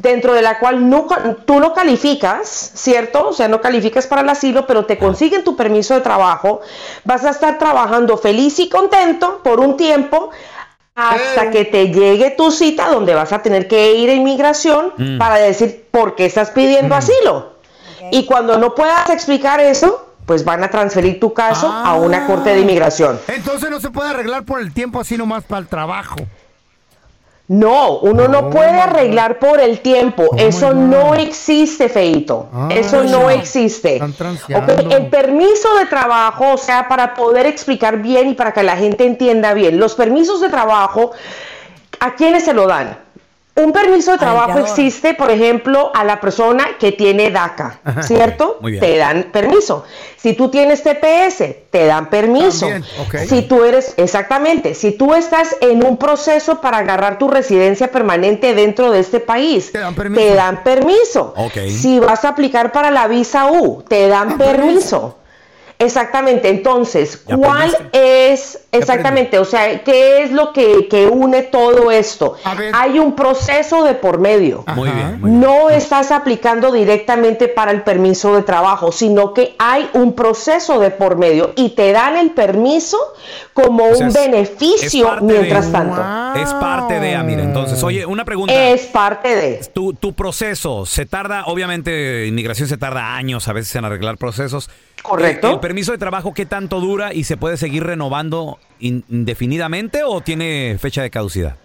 dentro 0.00 0.34
de 0.34 0.42
la 0.42 0.58
cual 0.58 0.88
no 0.88 1.06
tú 1.44 1.60
no 1.60 1.72
calificas, 1.74 2.48
¿cierto? 2.74 3.28
O 3.28 3.32
sea, 3.32 3.48
no 3.48 3.60
calificas 3.60 4.06
para 4.06 4.22
el 4.22 4.28
asilo, 4.28 4.66
pero 4.66 4.84
te 4.86 4.98
consiguen 4.98 5.44
tu 5.44 5.56
permiso 5.56 5.94
de 5.94 6.00
trabajo, 6.00 6.60
vas 7.04 7.24
a 7.24 7.30
estar 7.30 7.58
trabajando 7.58 8.16
feliz 8.16 8.58
y 8.58 8.68
contento 8.68 9.40
por 9.42 9.60
un 9.60 9.76
tiempo 9.76 10.30
hasta 10.94 11.50
que 11.50 11.64
te 11.64 11.92
llegue 11.92 12.32
tu 12.32 12.50
cita 12.50 12.88
donde 12.88 13.14
vas 13.14 13.32
a 13.32 13.40
tener 13.40 13.68
que 13.68 13.94
ir 13.94 14.10
a 14.10 14.14
inmigración 14.14 14.92
para 15.18 15.36
decir 15.36 15.86
por 15.90 16.16
qué 16.16 16.26
estás 16.26 16.50
pidiendo 16.50 16.94
asilo. 16.94 17.52
Y 18.10 18.26
cuando 18.26 18.58
no 18.58 18.74
puedas 18.74 19.08
explicar 19.10 19.60
eso, 19.60 20.08
pues 20.26 20.44
van 20.44 20.62
a 20.62 20.70
transferir 20.70 21.20
tu 21.20 21.32
caso 21.32 21.72
a 21.72 21.94
una 21.94 22.26
corte 22.26 22.50
de 22.50 22.60
inmigración. 22.60 23.18
Entonces 23.28 23.70
no 23.70 23.80
se 23.80 23.90
puede 23.90 24.10
arreglar 24.10 24.44
por 24.44 24.60
el 24.60 24.74
tiempo 24.74 25.00
así 25.00 25.16
nomás 25.16 25.44
para 25.44 25.60
el 25.60 25.68
trabajo. 25.68 26.16
No, 27.48 28.00
uno 28.00 28.28
no 28.28 28.40
Oh 28.40 28.50
puede 28.50 28.78
arreglar 28.78 29.38
por 29.38 29.58
el 29.58 29.80
tiempo. 29.80 30.26
Oh 30.30 30.36
Eso 30.36 30.74
my 30.74 30.88
no 30.88 31.14
existe, 31.14 31.88
Feito. 31.88 32.48
Ah, 32.52 32.68
Eso 32.70 33.04
no 33.04 33.30
existe. 33.30 33.96
El 33.96 35.06
permiso 35.06 35.74
de 35.76 35.86
trabajo, 35.86 36.52
o 36.52 36.58
sea, 36.58 36.88
para 36.88 37.14
poder 37.14 37.46
explicar 37.46 38.02
bien 38.02 38.28
y 38.28 38.34
para 38.34 38.52
que 38.52 38.62
la 38.62 38.76
gente 38.76 39.06
entienda 39.06 39.54
bien, 39.54 39.78
los 39.78 39.94
permisos 39.94 40.42
de 40.42 40.50
trabajo, 40.50 41.12
¿a 42.00 42.14
quiénes 42.14 42.44
se 42.44 42.52
lo 42.52 42.66
dan? 42.66 42.98
Un 43.58 43.72
permiso 43.72 44.12
de 44.12 44.18
trabajo 44.18 44.58
existe, 44.58 45.14
por 45.14 45.30
ejemplo, 45.30 45.90
a 45.94 46.04
la 46.04 46.20
persona 46.20 46.68
que 46.78 46.92
tiene 46.92 47.30
DACA, 47.30 47.80
¿cierto? 48.02 48.58
Muy 48.60 48.72
bien. 48.72 48.80
Te 48.80 48.96
dan 48.96 49.24
permiso. 49.32 49.84
Si 50.16 50.32
tú 50.34 50.48
tienes 50.48 50.82
TPS, 50.82 51.44
te 51.70 51.86
dan 51.86 52.08
permiso. 52.10 52.68
Si 53.26 53.42
tú 53.42 53.64
eres, 53.64 53.94
exactamente, 53.96 54.74
si 54.74 54.92
tú 54.92 55.14
estás 55.14 55.56
en 55.60 55.84
un 55.84 55.96
proceso 55.96 56.60
para 56.60 56.78
agarrar 56.78 57.18
tu 57.18 57.28
residencia 57.28 57.90
permanente 57.90 58.54
dentro 58.54 58.90
de 58.90 59.00
este 59.00 59.20
país, 59.20 59.72
Te 59.72 59.78
dan 59.78 59.94
permiso. 59.94 60.20
te 60.22 60.34
dan 60.34 60.62
permiso. 60.62 61.34
Ok. 61.36 61.58
Si 61.68 61.98
vas 61.98 62.24
a 62.24 62.30
aplicar 62.30 62.72
para 62.72 62.90
la 62.90 63.06
visa 63.08 63.50
U, 63.50 63.82
te 63.88 64.08
dan 64.08 64.38
permiso. 64.38 65.18
Exactamente, 65.80 66.48
entonces, 66.48 67.22
Ya 67.26 67.36
¿cuál 67.36 67.70
aprendiste. 67.72 68.32
es 68.32 68.58
exactamente? 68.72 69.38
O 69.38 69.44
sea, 69.44 69.84
¿qué 69.84 70.22
es 70.24 70.32
lo 70.32 70.52
que, 70.52 70.88
que 70.88 71.06
une 71.06 71.42
todo 71.42 71.92
esto? 71.92 72.34
Hay 72.74 72.98
un 72.98 73.14
proceso 73.14 73.84
de 73.84 73.94
por 73.94 74.18
medio. 74.18 74.64
Muy 74.74 74.90
bien. 74.90 75.20
muy 75.20 75.30
bien. 75.30 75.40
No 75.40 75.70
estás 75.70 76.10
aplicando 76.10 76.72
directamente 76.72 77.46
para 77.46 77.70
el 77.70 77.82
permiso 77.82 78.34
de 78.34 78.42
trabajo, 78.42 78.90
sino 78.90 79.32
que 79.34 79.54
hay 79.60 79.88
un 79.92 80.14
proceso 80.14 80.80
de 80.80 80.90
por 80.90 81.16
medio 81.16 81.52
y 81.54 81.70
te 81.70 81.92
dan 81.92 82.16
el 82.16 82.32
permiso 82.32 82.98
como 83.54 83.84
O 83.84 83.94
sea, 83.94 84.06
un 84.06 84.10
es- 84.10 84.16
es 84.16 84.30
beneficio 84.30 85.14
de- 85.14 85.20
mientras 85.22 85.70
tanto. 85.70 86.02
Wow. 86.02 86.42
Es 86.42 86.52
parte 86.54 86.98
de, 86.98 87.14
ah, 87.14 87.22
mira, 87.22 87.42
entonces, 87.44 87.80
oye, 87.84 88.04
una 88.04 88.24
pregunta. 88.24 88.52
Es 88.52 88.82
parte 88.86 89.34
de. 89.36 89.60
Tu, 89.72 89.92
tu 89.94 90.12
proceso 90.12 90.86
se 90.86 91.06
tarda, 91.06 91.44
obviamente, 91.46 92.26
inmigración 92.26 92.68
se 92.68 92.76
tarda 92.78 93.14
años 93.14 93.46
a 93.46 93.52
veces 93.52 93.76
en 93.76 93.84
arreglar 93.84 94.16
procesos. 94.18 94.68
Correcto. 95.02 95.46
¿El, 95.46 95.54
el 95.54 95.60
permiso 95.68 95.92
de 95.92 95.98
trabajo 95.98 96.32
qué 96.32 96.46
tanto 96.46 96.80
dura 96.80 97.12
y 97.12 97.24
se 97.24 97.36
puede 97.36 97.58
seguir 97.58 97.84
renovando 97.84 98.58
in- 98.80 99.04
indefinidamente 99.10 100.02
o 100.02 100.22
tiene 100.22 100.78
fecha 100.80 101.02
de 101.02 101.10
caducidad? 101.10 101.56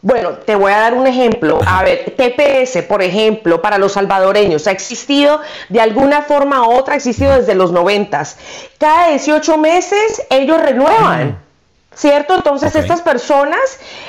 Bueno, 0.00 0.30
te 0.46 0.54
voy 0.54 0.70
a 0.70 0.78
dar 0.78 0.94
un 0.94 1.08
ejemplo. 1.08 1.58
A 1.66 1.82
ver, 1.82 2.14
TPS, 2.16 2.84
por 2.84 3.02
ejemplo, 3.02 3.60
para 3.60 3.78
los 3.78 3.94
salvadoreños, 3.94 4.68
ha 4.68 4.70
existido 4.70 5.40
de 5.68 5.80
alguna 5.80 6.22
forma 6.22 6.68
u 6.68 6.70
otra, 6.70 6.94
ha 6.94 6.96
existido 6.98 7.34
desde 7.36 7.56
los 7.56 7.72
noventas. 7.72 8.38
Cada 8.78 9.08
18 9.08 9.58
meses 9.58 10.22
ellos 10.30 10.62
renuevan. 10.62 11.40
¿Cierto? 11.96 12.34
Entonces 12.34 12.76
estas 12.76 13.00
personas, 13.00 13.58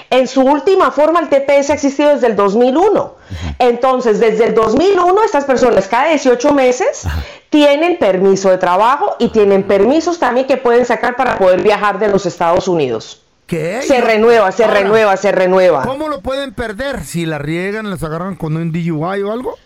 en 0.10 0.28
su 0.28 0.42
última 0.42 0.92
forma, 0.92 1.22
el 1.22 1.30
TPS 1.30 1.70
ha 1.70 1.74
existido 1.74 2.10
desde 2.10 2.28
el 2.28 2.36
2001. 2.36 3.16
Entonces, 3.60 4.20
desde 4.20 4.48
el 4.48 4.54
2001, 4.54 5.24
estas 5.24 5.46
personas 5.46 5.88
cada 5.88 6.10
18 6.10 6.54
meses 6.54 7.04
tienen 7.50 7.98
permiso 7.98 8.50
de 8.50 8.58
trabajo 8.58 9.16
y 9.20 9.30
tienen 9.30 9.64
permisos 9.64 10.20
también 10.20 10.48
que 10.48 10.58
pueden 10.58 10.86
sacar 10.86 11.16
para 11.16 11.38
poder 11.38 11.62
viajar 11.62 11.98
de 11.98 12.10
los 12.10 12.26
Estados 12.26 12.68
Unidos. 12.68 13.22
¿Qué? 13.46 13.82
Se 13.82 14.02
renueva, 14.02 14.52
se 14.52 14.66
Ahora, 14.66 14.82
renueva, 14.82 15.16
se 15.16 15.32
renueva. 15.32 15.84
¿Cómo 15.84 16.10
lo 16.10 16.20
pueden 16.20 16.54
perder? 16.54 17.06
Si 17.06 17.26
la 17.26 17.38
riegan, 17.38 17.90
les 17.90 18.04
agarran 18.04 18.36
con 18.36 18.58
un 18.58 18.74
DUI 18.74 19.22
o 19.24 19.32
algo. 19.32 19.58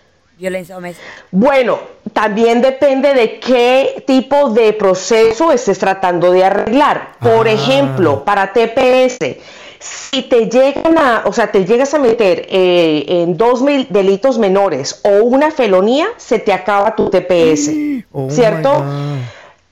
Violencia 0.42 0.74
doméstica. 0.76 1.08
Bueno, 1.30 1.80
también 2.14 2.62
depende 2.62 3.14
de 3.14 3.40
qué 3.40 4.04
tipo 4.08 4.50
de 4.50 4.74
proceso 4.74 5.52
estés 5.52 5.78
tratando 5.78 6.32
de 6.32 6.44
arreglar. 6.44 7.12
Por 7.20 7.48
Ah. 7.48 7.52
ejemplo, 7.52 8.26
para 8.26 8.52
TPS, 8.52 9.38
si 9.78 10.24
te 10.24 10.50
llegan 10.50 10.98
a, 10.98 11.22
o 11.26 11.32
sea, 11.34 11.52
te 11.52 11.64
llegas 11.64 11.94
a 11.94 12.00
meter 12.00 12.48
eh, 12.50 13.06
en 13.08 13.38
dos 13.38 13.62
mil 13.62 13.86
delitos 13.92 14.40
menores 14.40 15.00
o 15.04 15.24
una 15.24 15.52
felonía, 15.52 16.08
se 16.18 16.40
te 16.40 16.52
acaba 16.54 16.96
tu 16.96 17.10
TPS, 17.10 18.04
Oh 18.12 18.28
¿cierto? 18.30 18.84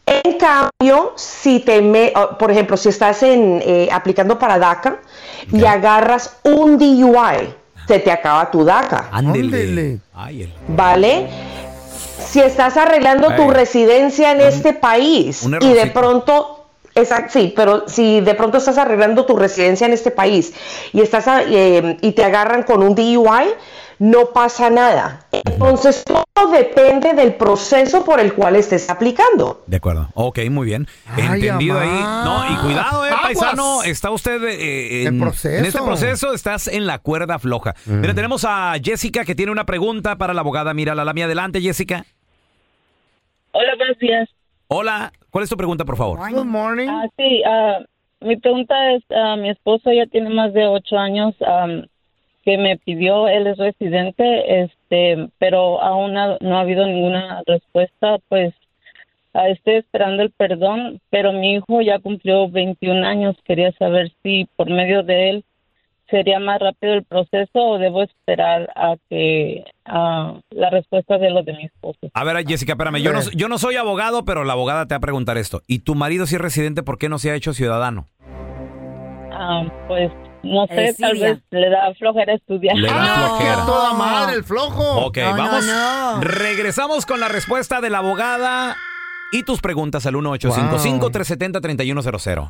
En 0.05 0.37
cambio, 0.37 1.13
si 1.15 1.59
te 1.61 1.81
me, 1.81 2.13
por 2.39 2.51
ejemplo, 2.51 2.77
si 2.77 2.89
estás 2.89 3.21
en, 3.23 3.61
eh, 3.65 3.89
aplicando 3.91 4.37
para 4.39 4.57
DACA 4.59 4.99
y 5.51 5.65
agarras 5.65 6.37
un 6.43 6.77
DUI, 6.77 7.53
se 7.89 7.97
te 7.97 8.11
acaba 8.11 8.51
tu 8.51 8.63
DACA. 8.63 9.09
Ándele. 9.11 9.97
¿Vale? 10.67 11.27
Si 12.23 12.39
estás 12.39 12.77
arreglando 12.77 13.29
tu 13.35 13.49
residencia 13.49 14.31
en 14.31 14.41
este 14.41 14.73
país 14.73 15.41
y 15.65 15.73
de 15.73 15.87
pronto, 15.87 16.65
exacto, 16.93 17.31
sí, 17.33 17.51
pero 17.55 17.87
si 17.87 18.21
de 18.21 18.35
pronto 18.35 18.59
estás 18.59 18.77
arreglando 18.77 19.25
tu 19.25 19.35
residencia 19.35 19.87
en 19.87 19.93
este 19.93 20.11
país 20.11 20.53
y 20.93 21.01
estás 21.01 21.27
a- 21.27 21.41
eh, 21.47 21.97
y 22.01 22.11
te 22.11 22.23
agarran 22.23 22.61
con 22.61 22.83
un 22.83 22.93
DUI, 22.93 23.45
no 23.99 24.27
pasa 24.33 24.69
nada. 24.69 25.25
Entonces 25.31 26.03
todo 26.05 26.51
depende 26.51 27.13
del 27.13 27.35
proceso 27.35 28.03
por 28.05 28.19
el 28.19 28.33
cual 28.33 28.55
estés 28.55 28.89
aplicando. 28.89 29.63
De 29.67 29.77
acuerdo. 29.77 30.09
Ok, 30.13 30.39
muy 30.49 30.65
bien. 30.65 30.87
Ay, 31.07 31.41
Entendido 31.41 31.77
ahí. 31.79 31.89
No, 31.89 32.51
y 32.51 32.55
cuidado, 32.57 33.05
eh, 33.05 33.09
Aguas. 33.09 33.21
paisano. 33.23 33.83
Está 33.83 34.09
usted 34.11 34.41
eh, 34.45 35.01
en, 35.01 35.07
En 35.15 35.19
proceso. 35.19 35.57
en 35.57 35.65
este 35.65 35.81
proceso, 35.81 36.33
estás 36.33 36.67
en 36.67 36.87
la 36.87 36.99
cuerda 36.99 37.37
floja. 37.39 37.75
Mira, 37.85 38.13
tenemos 38.13 38.45
a 38.45 38.73
Jessica 38.81 39.25
que 39.25 39.35
tiene 39.35 39.51
una 39.51 39.65
pregunta 39.65 40.17
para 40.17 40.33
la 40.33 40.41
abogada 40.41 40.73
Mira 40.73 40.95
la 40.95 41.13
mía. 41.13 41.25
Adelante, 41.25 41.61
Jessica. 41.61 42.05
Hola, 43.51 43.75
buenos 43.77 43.97
días. 43.99 44.29
Hola, 44.67 45.11
¿cuál 45.31 45.43
es 45.43 45.49
tu 45.49 45.57
pregunta, 45.57 45.83
por 45.83 45.97
favor? 45.97 46.19
Good 46.31 46.45
morning. 46.45 46.87
Ah, 46.87 47.05
sí, 47.17 47.41
ah, 47.45 47.79
mi 48.21 48.37
pregunta 48.37 48.75
es, 48.93 49.03
ah, 49.09 49.35
mi 49.35 49.49
esposo 49.49 49.91
ya 49.91 50.05
tiene 50.05 50.29
más 50.29 50.53
de 50.53 50.67
ocho 50.67 50.95
años 50.97 51.33
am, 51.45 51.85
que 52.49 52.57
me 52.57 52.77
pidió, 52.77 53.27
él 53.27 53.45
es 53.45 53.57
residente, 53.59 54.63
este, 54.63 55.29
pero 55.37 55.79
aún 55.83 56.17
ha- 56.17 56.37
no 56.41 56.57
ha 56.57 56.61
habido 56.61 56.83
ninguna 56.87 57.43
respuesta, 57.45 58.17
pues 58.27 58.55
ah, 59.35 59.49
estoy 59.49 59.75
esperando 59.75 60.23
el 60.23 60.31
perdón, 60.31 60.99
pero 61.11 61.31
mi 61.31 61.53
hijo 61.53 61.81
ya 61.81 61.99
cumplió 61.99 62.49
21 62.49 63.05
años, 63.05 63.35
quería 63.45 63.71
saber 63.73 64.11
si 64.23 64.47
por 64.55 64.67
medio 64.67 65.03
de 65.03 65.29
él 65.29 65.43
sería 66.09 66.39
más 66.39 66.59
rápido 66.59 66.95
el 66.95 67.03
proceso 67.03 67.59
o 67.59 67.77
debo 67.77 68.01
esperar 68.01 68.71
a 68.75 68.95
que 69.11 69.63
ah, 69.85 70.39
la 70.49 70.71
respuesta 70.71 71.19
de 71.19 71.29
lo 71.29 71.43
de 71.43 71.53
mi 71.53 71.65
esposo. 71.65 71.99
A 72.15 72.23
ver, 72.23 72.43
Jessica, 72.47 72.71
espérame. 72.73 72.99
Yo 73.03 73.13
no, 73.13 73.19
yo 73.35 73.47
no 73.47 73.59
soy 73.59 73.75
abogado, 73.75 74.25
pero 74.25 74.43
la 74.43 74.53
abogada 74.53 74.87
te 74.87 74.95
va 74.95 74.97
a 74.97 75.01
preguntar 75.01 75.37
esto. 75.37 75.61
¿Y 75.67 75.79
tu 75.83 75.93
marido 75.93 76.25
si 76.25 76.33
es 76.33 76.41
residente, 76.41 76.81
por 76.81 76.97
qué 76.97 77.09
no 77.09 77.19
se 77.19 77.29
ha 77.29 77.35
hecho 77.35 77.53
ciudadano? 77.53 78.07
Ah, 79.31 79.63
pues 79.87 80.11
no 80.43 80.67
sé, 80.67 80.95
tal 80.99 81.17
vez 81.19 81.39
le 81.51 81.69
da 81.69 81.93
flojera 81.97 82.33
estudiar. 82.33 82.75
Le 82.75 82.87
da 82.87 82.95
Ah, 82.97 83.35
flojera. 83.37 83.65
toda 83.65 83.93
madre 83.93 84.35
el 84.35 84.43
flojo. 84.43 85.05
Ok, 85.05 85.17
No, 85.17 85.35
vamos. 85.37 85.65
no. 85.65 86.21
Regresamos 86.21 87.05
con 87.05 87.19
la 87.19 87.27
respuesta 87.27 87.81
de 87.81 87.89
la 87.89 87.99
abogada 87.99 88.75
y 89.31 89.43
tus 89.43 89.59
preguntas 89.61 90.05
al 90.05 90.15
1855-370-3100. 90.15 92.49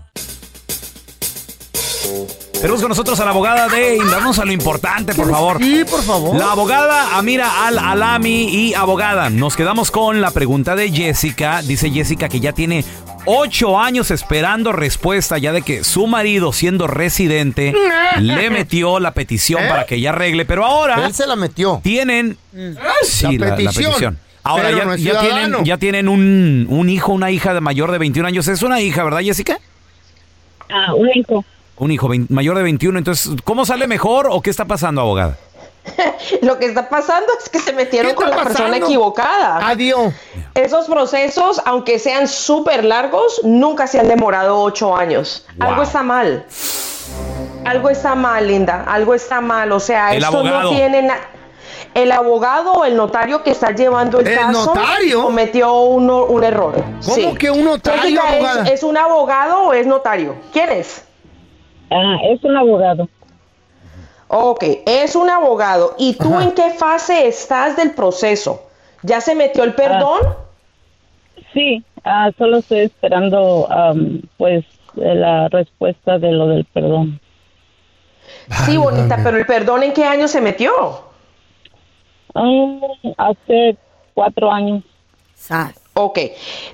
Tenemos 2.61 2.81
con 2.81 2.89
nosotros 2.89 3.17
a 3.21 3.25
la 3.25 3.31
abogada 3.31 3.69
de... 3.69 3.99
Vamos 4.11 4.37
a 4.37 4.43
lo 4.43 4.51
importante, 4.51 5.13
por 5.13 5.31
favor. 5.31 5.59
Sí, 5.59 5.85
por 5.89 6.03
favor. 6.03 6.35
La 6.37 6.51
abogada 6.51 7.17
Amira 7.17 7.65
Al 7.65 7.79
Alami 7.79 8.49
y 8.49 8.73
abogada. 8.73 9.29
Nos 9.29 9.55
quedamos 9.55 9.91
con 9.91 10.19
la 10.19 10.31
pregunta 10.31 10.75
de 10.75 10.91
Jessica. 10.91 11.61
Dice 11.61 11.89
Jessica 11.89 12.27
que 12.27 12.41
ya 12.41 12.51
tiene 12.51 12.83
ocho 13.25 13.79
años 13.79 14.11
esperando 14.11 14.71
respuesta 14.71 15.37
ya 15.37 15.51
de 15.51 15.61
que 15.61 15.83
su 15.83 16.07
marido, 16.07 16.53
siendo 16.53 16.87
residente, 16.87 17.73
le 18.19 18.49
metió 18.49 18.99
la 18.99 19.13
petición 19.13 19.63
¿Eh? 19.63 19.67
para 19.69 19.85
que 19.85 19.95
ella 19.95 20.09
arregle. 20.11 20.45
Pero 20.45 20.65
ahora 20.65 21.05
Él 21.05 21.13
se 21.13 21.27
la 21.27 21.35
metió. 21.35 21.79
tienen 21.83 22.37
sí, 23.03 23.37
La 23.37 23.47
la, 23.47 23.49
la 23.51 23.55
petición. 23.55 24.17
Ahora 24.43 24.71
ya, 24.71 24.85
no 24.85 24.95
tienen, 24.95 25.65
ya 25.65 25.77
tienen 25.77 26.07
un, 26.07 26.65
un 26.69 26.89
hijo, 26.89 27.11
una 27.11 27.29
hija 27.29 27.53
de 27.53 27.61
mayor 27.61 27.91
de 27.91 27.97
21 27.97 28.27
años. 28.27 28.47
Es 28.47 28.63
una 28.63 28.81
hija, 28.81 29.03
¿verdad, 29.03 29.19
Jessica? 29.19 29.59
Ah, 30.69 30.93
un 30.95 31.09
hijo. 31.13 31.45
Un 31.77 31.91
hijo 31.91 32.09
mayor 32.29 32.57
de 32.57 32.63
21. 32.63 32.97
Entonces, 32.97 33.31
¿cómo 33.43 33.65
sale 33.65 33.87
mejor 33.87 34.27
o 34.31 34.41
qué 34.41 34.49
está 34.49 34.65
pasando, 34.65 35.01
abogada? 35.01 35.37
Lo 36.41 36.59
que 36.59 36.65
está 36.65 36.89
pasando 36.89 37.27
es 37.39 37.49
que 37.49 37.59
se 37.59 37.73
metieron 37.73 38.11
¿Qué 38.11 38.15
con 38.15 38.29
la 38.29 38.43
persona 38.43 38.77
equivocada. 38.77 39.67
Adiós. 39.67 40.13
Esos 40.53 40.85
procesos, 40.87 41.61
aunque 41.65 41.99
sean 41.99 42.27
súper 42.27 42.83
largos, 42.85 43.41
nunca 43.43 43.87
se 43.87 43.99
han 43.99 44.07
demorado 44.07 44.59
ocho 44.61 44.95
años. 44.95 45.45
Wow. 45.57 45.69
Algo 45.69 45.81
está 45.83 46.03
mal. 46.03 46.45
Algo 47.65 47.89
está 47.89 48.15
mal, 48.15 48.47
Linda. 48.47 48.83
Algo 48.87 49.13
está 49.15 49.41
mal. 49.41 49.71
O 49.71 49.79
sea, 49.79 50.13
El 50.13 50.23
esto 50.23 50.37
abogado. 50.37 50.63
no 50.63 50.69
tiene 50.69 51.01
na- 51.03 51.19
El 51.93 52.11
abogado 52.11 52.73
o 52.73 52.85
el 52.85 52.95
notario 52.95 53.41
que 53.43 53.51
está 53.51 53.71
llevando 53.71 54.19
el, 54.19 54.27
¿El 54.27 54.37
caso 54.37 54.73
notario? 54.73 55.23
cometió 55.23 55.73
uno- 55.81 56.25
un 56.25 56.43
error. 56.43 56.75
¿Cómo 56.75 57.15
Sí. 57.15 57.35
que 57.37 57.49
un 57.49 57.65
notario. 57.65 58.21
¿es, 58.71 58.83
un 58.83 58.95
abogado 58.97 59.63
o 59.63 59.73
es 59.73 59.87
notario? 59.87 60.35
¿Quién 60.53 60.69
es? 60.71 61.03
Ah, 61.91 62.15
es 62.31 62.43
un 62.43 62.55
abogado. 62.55 63.07
Ok, 64.31 64.63
es 64.85 65.15
un 65.15 65.27
abogado. 65.27 65.95
¿Y 65.97 66.13
tú 66.13 66.39
en 66.39 66.51
qué 66.51 66.69
fase 66.69 67.27
estás 67.27 67.75
del 67.75 67.91
proceso? 67.91 68.61
¿Ya 69.01 69.21
se 69.21 69.33
metió 69.33 69.63
el 69.63 69.73
perdón? 69.73 70.19
Sí, 71.51 71.83
ah, 72.03 72.29
solo 72.37 72.57
estoy 72.57 72.81
esperando, 72.81 73.67
am, 73.71 74.21
pues, 74.37 74.65
de 74.93 75.15
la 75.15 75.47
respuesta 75.49 76.19
de 76.19 76.31
lo 76.31 76.47
del 76.47 76.63
perdón. 76.65 77.19
sí, 78.65 78.77
bonita, 78.77 79.19
pero 79.23 79.37
el 79.37 79.47
perdón 79.47 79.81
en 79.81 79.93
qué 79.93 80.05
año 80.05 80.27
se 80.27 80.41
metió? 80.41 80.71
Ah, 82.35 82.77
hace 83.17 83.77
cuatro 84.13 84.51
años. 84.51 84.83
Sas. 85.33 85.73
Ok, 86.01 86.19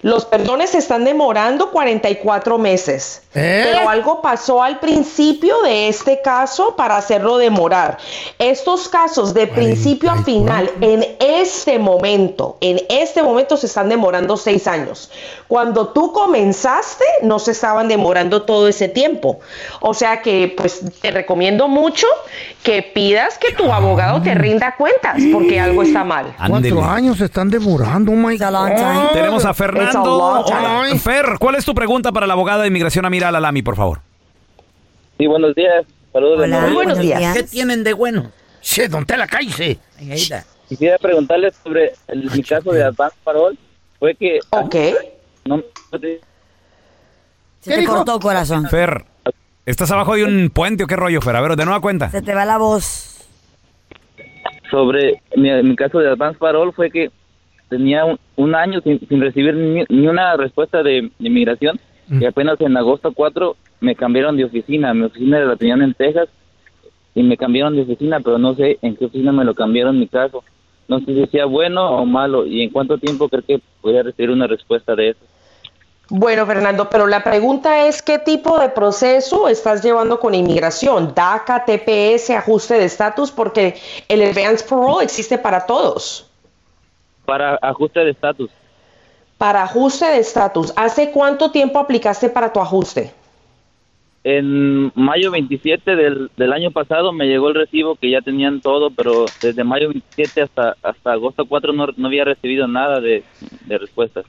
los 0.04 0.26
perdones 0.26 0.70
se 0.70 0.78
están 0.78 1.04
demorando 1.04 1.72
44 1.72 2.60
meses. 2.60 3.24
¿Eh? 3.34 3.64
Pero 3.66 3.90
algo 3.90 4.22
pasó 4.22 4.62
al 4.62 4.80
principio 4.80 5.62
de 5.64 5.90
este 5.90 6.22
caso 6.22 6.76
para 6.76 6.96
hacerlo 6.96 7.38
demorar. 7.38 7.98
Estos 8.40 8.88
casos 8.88 9.34
de 9.34 9.48
principio 9.48 10.12
a 10.12 10.24
final, 10.24 10.72
en 10.80 11.04
este 11.20 11.80
momento, 11.80 12.58
en 12.62 12.80
este 12.88 13.24
momento 13.24 13.58
se 13.58 13.66
están 13.66 13.90
demorando 13.90 14.38
seis 14.38 14.68
años. 14.68 15.10
Cuando 15.48 15.90
tú 15.90 16.14
comenzaste, 16.14 17.04
no 17.24 17.40
se 17.40 17.52
estaban 17.52 17.88
demorando 17.88 18.44
todo 18.44 18.68
ese 18.68 18.88
tiempo. 18.88 19.40
O 19.82 19.94
sea 19.94 20.22
que, 20.22 20.54
pues, 20.56 20.82
te 21.02 21.12
recomiendo 21.12 21.68
mucho 21.68 22.08
que 22.64 22.84
pidas 22.84 23.38
que 23.38 23.54
tu 23.54 23.72
abogado 23.72 24.22
te 24.22 24.34
rinda 24.34 24.76
cuentas, 24.76 25.22
porque 25.34 25.60
algo 25.60 25.84
está 25.84 26.04
mal. 26.04 26.34
Cuatro 26.48 26.84
años 26.84 27.18
se 27.18 27.26
están 27.26 27.50
demorando, 27.50 28.12
oh 28.12 28.16
my 28.16 28.38
God. 28.38 28.46
Tenemos 29.16 29.46
a 29.46 29.54
Fernando. 29.54 30.18
Hola. 30.18 30.84
Fer, 31.00 31.26
¿cuál 31.40 31.56
es 31.56 31.64
tu 31.66 31.74
pregunta 31.74 32.12
para 32.12 32.28
la 32.28 32.34
abogada 32.34 32.64
de 32.64 32.68
inmigración 32.68 33.06
Amira 33.06 33.30
Al 33.30 33.36
Alami, 33.38 33.62
por 33.62 33.76
favor? 33.78 34.02
Sí, 35.18 35.26
buenos 35.26 35.56
días. 35.56 35.86
Saludos. 36.12 36.40
de 36.40 36.44
Hola, 36.46 36.62
York. 36.62 36.74
buenos 36.74 37.00
días. 37.00 37.34
¿Qué 37.34 37.44
tienen 37.44 37.84
de 37.86 37.94
bueno? 37.94 38.32
Che, 38.62 38.88
don 38.90 39.06
hate 39.10 39.78
that. 40.30 40.44
Quisiera 40.68 40.98
preguntarles 40.98 41.56
sobre 41.64 41.94
el- 42.08 42.30
mi 42.32 42.44
caso 42.44 42.72
de 42.72 42.84
Advance 42.84 43.16
Parole. 43.24 43.58
Fue 44.00 44.16
que... 44.16 44.40
Ok. 44.50 44.76
No, 45.46 45.62
Se 45.92 46.00
¿Qué 46.00 46.20
te 47.64 47.78
dijo? 47.78 47.96
cortó, 47.96 48.20
corazón. 48.20 48.68
Fer, 48.68 49.06
¿estás 49.66 49.92
abajo 49.92 50.16
de 50.16 50.26
un 50.26 50.50
puente 50.50 50.84
o 50.84 50.88
qué 50.88 50.96
rollo, 50.96 51.22
Fer? 51.22 51.36
A 51.36 51.42
ver, 51.42 51.56
de 51.56 51.64
nueva 51.66 51.80
cuenta. 51.82 52.10
Se 52.10 52.22
te 52.22 52.34
va 52.34 52.44
la 52.46 52.58
voz. 52.58 53.26
sobre 54.72 55.22
mi, 55.38 55.52
mi 55.64 55.76
caso 55.76 56.00
de 56.00 56.10
Advance 56.10 56.38
Parole 56.40 56.72
fue 56.74 56.90
que 56.92 57.12
tenía 57.70 58.06
un, 58.06 58.20
un 58.36 58.56
año 58.56 58.82
sin, 58.82 59.00
sin 59.08 59.22
recibir 59.22 59.56
ni, 59.56 59.84
ni 59.90 60.08
una 60.08 60.36
respuesta 60.38 60.84
de, 60.84 61.10
de 61.20 61.28
inmigración 61.28 61.80
y 62.10 62.26
apenas 62.26 62.62
en 62.62 62.78
agosto 62.78 63.12
4 63.14 63.56
me 63.80 63.96
cambiaron 63.96 64.38
de 64.38 64.46
oficina. 64.46 64.94
Mi 64.94 65.06
oficina 65.06 65.40
la 65.40 65.56
tenían 65.56 65.82
en 65.82 65.94
Texas 65.94 66.30
y 67.16 67.24
me 67.24 67.38
cambiaron 67.38 67.76
de 67.76 67.82
oficina, 67.82 68.20
pero 68.20 68.38
no 68.38 68.54
sé 68.56 68.78
en 68.82 68.96
qué 68.96 69.06
oficina 69.06 69.32
me 69.32 69.46
lo 69.46 69.56
cambiaron 69.56 70.00
mi 70.00 70.08
caso. 70.08 70.44
No 70.88 71.00
sé 71.00 71.06
si 71.06 71.26
sea 71.28 71.46
bueno 71.46 71.98
o 71.98 72.06
malo 72.06 72.46
y 72.46 72.62
en 72.62 72.70
cuánto 72.70 72.98
tiempo 72.98 73.28
creo 73.28 73.44
que 73.44 73.62
podría 73.82 74.04
recibir 74.04 74.30
una 74.30 74.46
respuesta 74.46 74.96
de 74.96 75.10
eso. 75.10 75.20
Bueno, 76.10 76.46
Fernando, 76.46 76.88
pero 76.88 77.08
la 77.08 77.24
pregunta 77.24 77.88
es 77.88 78.04
qué 78.04 78.20
tipo 78.20 78.60
de 78.60 78.70
proceso 78.70 79.48
estás 79.50 79.84
llevando 79.84 80.20
con 80.20 80.36
inmigración, 80.36 81.14
DACA, 81.16 81.66
TPS, 81.66 82.30
ajuste 82.30 82.76
de 82.76 82.86
estatus, 82.86 83.32
porque 83.32 83.76
el 84.08 84.22
advance 84.22 84.64
parole 84.70 85.04
existe 85.04 85.40
para 85.40 85.66
todos. 85.66 86.25
Para 87.26 87.56
ajuste 87.62 88.00
de 88.02 88.12
estatus. 88.12 88.52
Para 89.38 89.64
ajuste 89.64 90.06
de 90.06 90.20
estatus, 90.20 90.72
¿hace 90.76 91.12
cuánto 91.12 91.52
tiempo 91.52 91.80
aplicaste 91.80 92.30
para 92.30 92.54
tu 92.54 92.60
ajuste? 92.60 93.14
En 94.24 94.92
mayo 94.96 95.30
27 95.30 95.96
del, 95.96 96.32
del 96.36 96.54
año 96.54 96.72
pasado 96.72 97.12
me 97.12 97.28
llegó 97.28 97.50
el 97.50 97.56
recibo 97.56 97.96
que 97.96 98.10
ya 98.10 98.22
tenían 98.22 98.62
todo, 98.62 98.90
pero 98.90 99.26
desde 99.42 99.64
mayo 99.64 99.90
27 99.90 100.42
hasta, 100.42 100.76
hasta 100.82 101.12
agosto 101.12 101.46
4 101.46 101.74
no, 101.74 101.88
no 101.96 102.08
había 102.08 102.24
recibido 102.24 102.68
nada 102.68 103.00
de, 103.02 103.24
de 103.66 103.78
respuestas. 103.78 104.26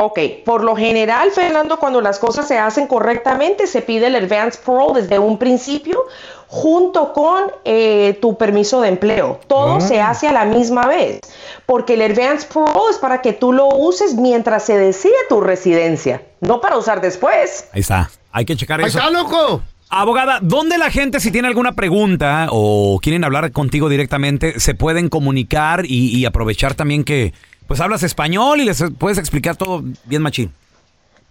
Ok, 0.00 0.20
por 0.44 0.62
lo 0.62 0.76
general, 0.76 1.32
Fernando, 1.32 1.76
cuando 1.80 2.00
las 2.00 2.20
cosas 2.20 2.46
se 2.46 2.56
hacen 2.56 2.86
correctamente, 2.86 3.66
se 3.66 3.82
pide 3.82 4.06
el 4.06 4.14
advance 4.14 4.60
parole 4.64 5.02
desde 5.02 5.18
un 5.18 5.38
principio 5.38 6.04
junto 6.46 7.12
con 7.12 7.50
eh, 7.64 8.16
tu 8.22 8.38
permiso 8.38 8.80
de 8.80 8.90
empleo. 8.90 9.40
Todo 9.48 9.80
se 9.80 10.00
hace 10.00 10.28
a 10.28 10.32
la 10.32 10.44
misma 10.44 10.86
vez, 10.86 11.20
porque 11.66 11.94
el 11.94 12.02
advance 12.02 12.46
parole 12.46 12.92
es 12.92 12.98
para 12.98 13.20
que 13.22 13.32
tú 13.32 13.52
lo 13.52 13.66
uses 13.66 14.14
mientras 14.14 14.64
se 14.64 14.78
decide 14.78 15.14
tu 15.28 15.40
residencia, 15.40 16.22
no 16.40 16.60
para 16.60 16.76
usar 16.76 17.00
después. 17.00 17.66
Ahí 17.72 17.80
está. 17.80 18.08
Hay 18.30 18.44
que 18.44 18.54
checar 18.54 18.78
Ahí 18.78 18.86
eso. 18.86 18.98
está, 18.98 19.10
loco. 19.10 19.62
Abogada, 19.90 20.38
¿dónde 20.42 20.78
la 20.78 20.90
gente, 20.90 21.18
si 21.18 21.32
tiene 21.32 21.48
alguna 21.48 21.72
pregunta 21.72 22.46
o 22.52 23.00
quieren 23.02 23.24
hablar 23.24 23.50
contigo 23.50 23.88
directamente, 23.88 24.60
se 24.60 24.74
pueden 24.74 25.08
comunicar 25.08 25.86
y, 25.86 26.14
y 26.16 26.24
aprovechar 26.24 26.74
también 26.74 27.02
que 27.02 27.32
pues 27.68 27.80
hablas 27.80 28.02
español 28.02 28.60
y 28.60 28.64
les 28.64 28.82
puedes 28.98 29.18
explicar 29.18 29.54
todo 29.54 29.84
bien 30.06 30.22
machín? 30.22 30.52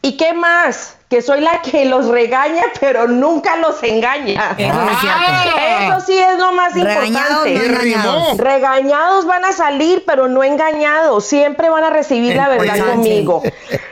¿Y 0.04 0.15
qué 0.15 0.34
más? 0.34 0.95
Que 1.10 1.22
soy 1.22 1.39
la 1.39 1.62
que 1.62 1.86
los 1.86 2.10
regaña, 2.10 2.63
pero 2.82 3.08
nunca 3.08 3.56
los 3.56 3.82
engaña. 3.82 4.56
Eso 4.58 4.89
es 4.91 5.00
cierto. 5.00 5.96
Eso 5.96 6.00
sí 6.06 6.17
es 6.17 6.38
lo 6.38 6.52
más 6.52 6.74
Regañados, 6.74 7.48
importante. 7.48 7.70
no 7.70 7.74
engañados. 7.74 8.38
Regañados 8.38 9.26
van 9.26 9.46
a 9.46 9.54
salir, 9.54 10.04
pero 10.06 10.28
no 10.28 10.43
engañados. 10.43 11.26
Siempre 11.26 11.70
van 11.70 11.86
a 11.86 11.89
recibir 11.91 12.36
la 12.36 12.50
verdad 12.50 12.78
conmigo. 12.86 13.41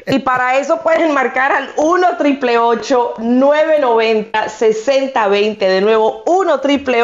Y 0.08 0.20
para 0.20 0.58
eso 0.58 0.82
pueden 0.82 1.14
marcar 1.14 1.54
al 1.54 1.72
1 1.78 2.18
triple 2.18 2.56
990 2.56 4.50
6020. 4.50 5.68
De 5.70 5.82
nuevo, 5.82 6.22
1 6.26 6.60
triple 6.60 7.02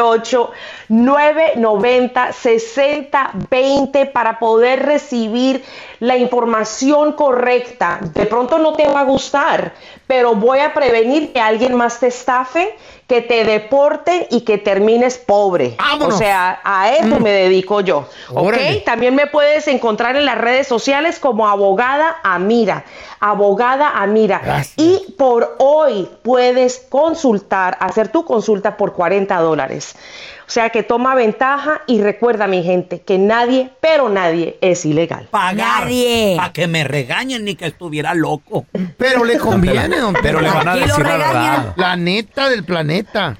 990 0.88 2.32
6020 2.32 4.06
para 4.06 4.38
poder 4.38 4.84
recibir 4.84 5.64
la 6.00 6.16
información 6.16 7.12
correcta. 7.12 7.98
De 8.14 8.26
pronto 8.26 8.58
no 8.58 8.74
te 8.74 8.86
va 8.88 9.00
a 9.00 9.04
gustar, 9.04 9.72
pero 10.12 10.34
voy 10.34 10.58
a 10.58 10.74
prevenir 10.74 11.32
que 11.32 11.40
alguien 11.40 11.74
más 11.74 11.98
te 11.98 12.08
estafe, 12.08 12.76
que 13.12 13.20
te 13.20 13.44
deporten 13.44 14.24
y 14.30 14.40
que 14.40 14.56
termines 14.56 15.18
pobre. 15.18 15.74
¡Vámonos! 15.76 16.14
O 16.14 16.18
sea, 16.18 16.62
a 16.64 16.92
eso 16.94 17.20
me 17.20 17.30
dedico 17.30 17.82
yo. 17.82 18.08
¿Ok? 18.30 18.46
Órale. 18.46 18.76
También 18.86 19.14
me 19.14 19.26
puedes 19.26 19.68
encontrar 19.68 20.16
en 20.16 20.24
las 20.24 20.38
redes 20.38 20.66
sociales 20.66 21.18
como 21.18 21.46
abogada 21.46 22.16
Amira. 22.22 22.86
Abogada 23.20 23.90
Amira. 23.98 24.40
Gracias. 24.42 24.72
Y 24.78 25.12
por 25.18 25.56
hoy 25.58 26.08
puedes 26.22 26.86
consultar, 26.88 27.76
hacer 27.80 28.08
tu 28.08 28.24
consulta 28.24 28.78
por 28.78 28.94
40 28.94 29.38
dólares. 29.40 29.94
O 30.46 30.54
sea 30.54 30.68
que 30.68 30.82
toma 30.82 31.14
ventaja 31.14 31.80
y 31.86 32.02
recuerda, 32.02 32.46
mi 32.46 32.62
gente, 32.62 33.00
que 33.00 33.16
nadie, 33.16 33.70
pero 33.80 34.10
nadie 34.10 34.58
es 34.60 34.84
ilegal. 34.84 35.28
Pagar. 35.30 35.84
Nadie. 35.84 36.34
Para 36.36 36.52
que 36.52 36.66
me 36.66 36.84
regañen 36.84 37.46
ni 37.46 37.54
que 37.54 37.64
estuviera 37.64 38.12
loco. 38.12 38.66
Pero 38.98 39.24
le 39.24 39.38
conviene, 39.38 39.96
don 39.96 40.14
Pero 40.22 40.42
le 40.42 40.50
van 40.50 40.68
a 40.68 40.74
decir 40.76 41.06
la 41.06 41.16
verdad. 41.16 41.72
La 41.76 41.96
neta 41.96 42.50
del 42.50 42.64
planeta. 42.64 43.01
También. 43.04 43.38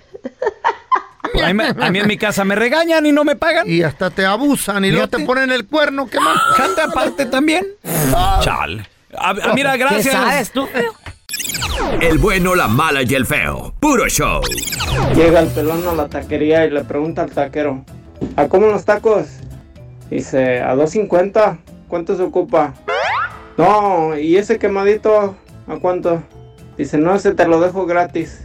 A 1.45 1.53
mí, 1.53 1.65
a 1.83 1.91
mí 1.91 1.99
en 1.99 2.07
mi 2.09 2.19
casa 2.19 2.45
me 2.45 2.55
regañan 2.55 3.07
y 3.07 3.13
no 3.13 3.25
me 3.25 3.37
pagan. 3.37 3.69
Y 3.69 3.83
hasta 3.83 4.11
te 4.11 4.27
abusan 4.27 4.85
y 4.85 4.91
luego 4.91 5.09
te 5.09 5.21
ponen 5.21 5.51
el 5.51 5.67
cuerno, 5.67 6.07
¿qué 6.07 6.21
más? 6.21 6.37
Jante 6.57 6.81
aparte 6.83 7.27
también. 7.27 7.67
A- 9.17 9.31
a- 9.31 9.55
mira, 9.55 9.73
¿Qué 9.73 9.79
gracias. 9.79 10.13
sabes 10.15 10.51
tú, 10.53 10.67
feo? 10.67 10.93
El 12.01 12.19
bueno, 12.19 12.55
la 12.55 12.69
mala 12.69 13.03
y 13.03 13.15
el 13.15 13.25
feo. 13.27 13.75
Puro 13.81 14.07
show. 14.09 14.43
Llega 15.15 15.41
el 15.41 15.49
pelón 15.49 15.87
a 15.89 15.95
la 15.95 16.09
taquería 16.09 16.65
y 16.67 16.71
le 16.71 16.85
pregunta 16.85 17.23
al 17.23 17.31
taquero, 17.31 17.85
¿a 18.37 18.47
cómo 18.49 18.67
los 18.67 18.85
tacos? 18.85 19.27
Dice, 20.11 20.61
a 20.61 20.75
2.50, 20.75 21.59
¿cuánto 21.89 22.15
se 22.17 22.23
ocupa? 22.23 22.75
No, 23.57 24.17
¿y 24.19 24.37
ese 24.37 24.59
quemadito 24.59 25.35
a 25.67 25.77
cuánto? 25.77 26.23
Dice, 26.77 26.99
no, 26.99 27.15
ese 27.15 27.33
te 27.35 27.47
lo 27.47 27.61
dejo 27.61 27.87
gratis. 27.87 28.43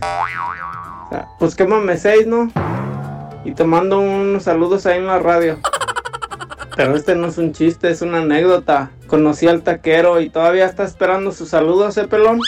Pues 1.39 1.55
quémame 1.55 1.97
seis, 1.97 2.27
¿no? 2.27 2.51
Y 3.45 3.53
te 3.53 3.63
mando 3.63 3.99
unos 3.99 4.43
saludos 4.43 4.85
ahí 4.85 4.97
en 4.97 5.07
la 5.07 5.19
radio. 5.19 5.59
Pero 6.75 6.95
este 6.95 7.15
no 7.15 7.27
es 7.27 7.37
un 7.37 7.53
chiste, 7.53 7.89
es 7.89 8.01
una 8.01 8.19
anécdota. 8.19 8.91
Conocí 9.07 9.47
al 9.47 9.63
taquero 9.63 10.19
y 10.21 10.29
todavía 10.29 10.65
está 10.65 10.83
esperando 10.83 11.31
sus 11.31 11.49
saludos, 11.49 11.97
¿eh, 11.97 12.07
pelón? 12.07 12.41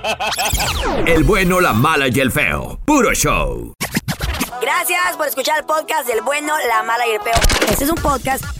El 1.06 1.24
bueno, 1.24 1.60
la 1.60 1.72
mala 1.72 2.08
y 2.08 2.18
el 2.20 2.32
feo. 2.32 2.78
Puro 2.84 3.12
show. 3.12 3.74
Gracias 4.60 5.16
por 5.16 5.26
escuchar 5.26 5.58
el 5.58 5.64
podcast 5.64 6.06
del 6.06 6.20
bueno, 6.22 6.52
la 6.68 6.82
mala 6.82 7.06
y 7.06 7.12
el 7.12 7.20
peor. 7.20 7.40
Este 7.68 7.84
es 7.84 7.90
un 7.90 7.96
podcast 7.96 8.59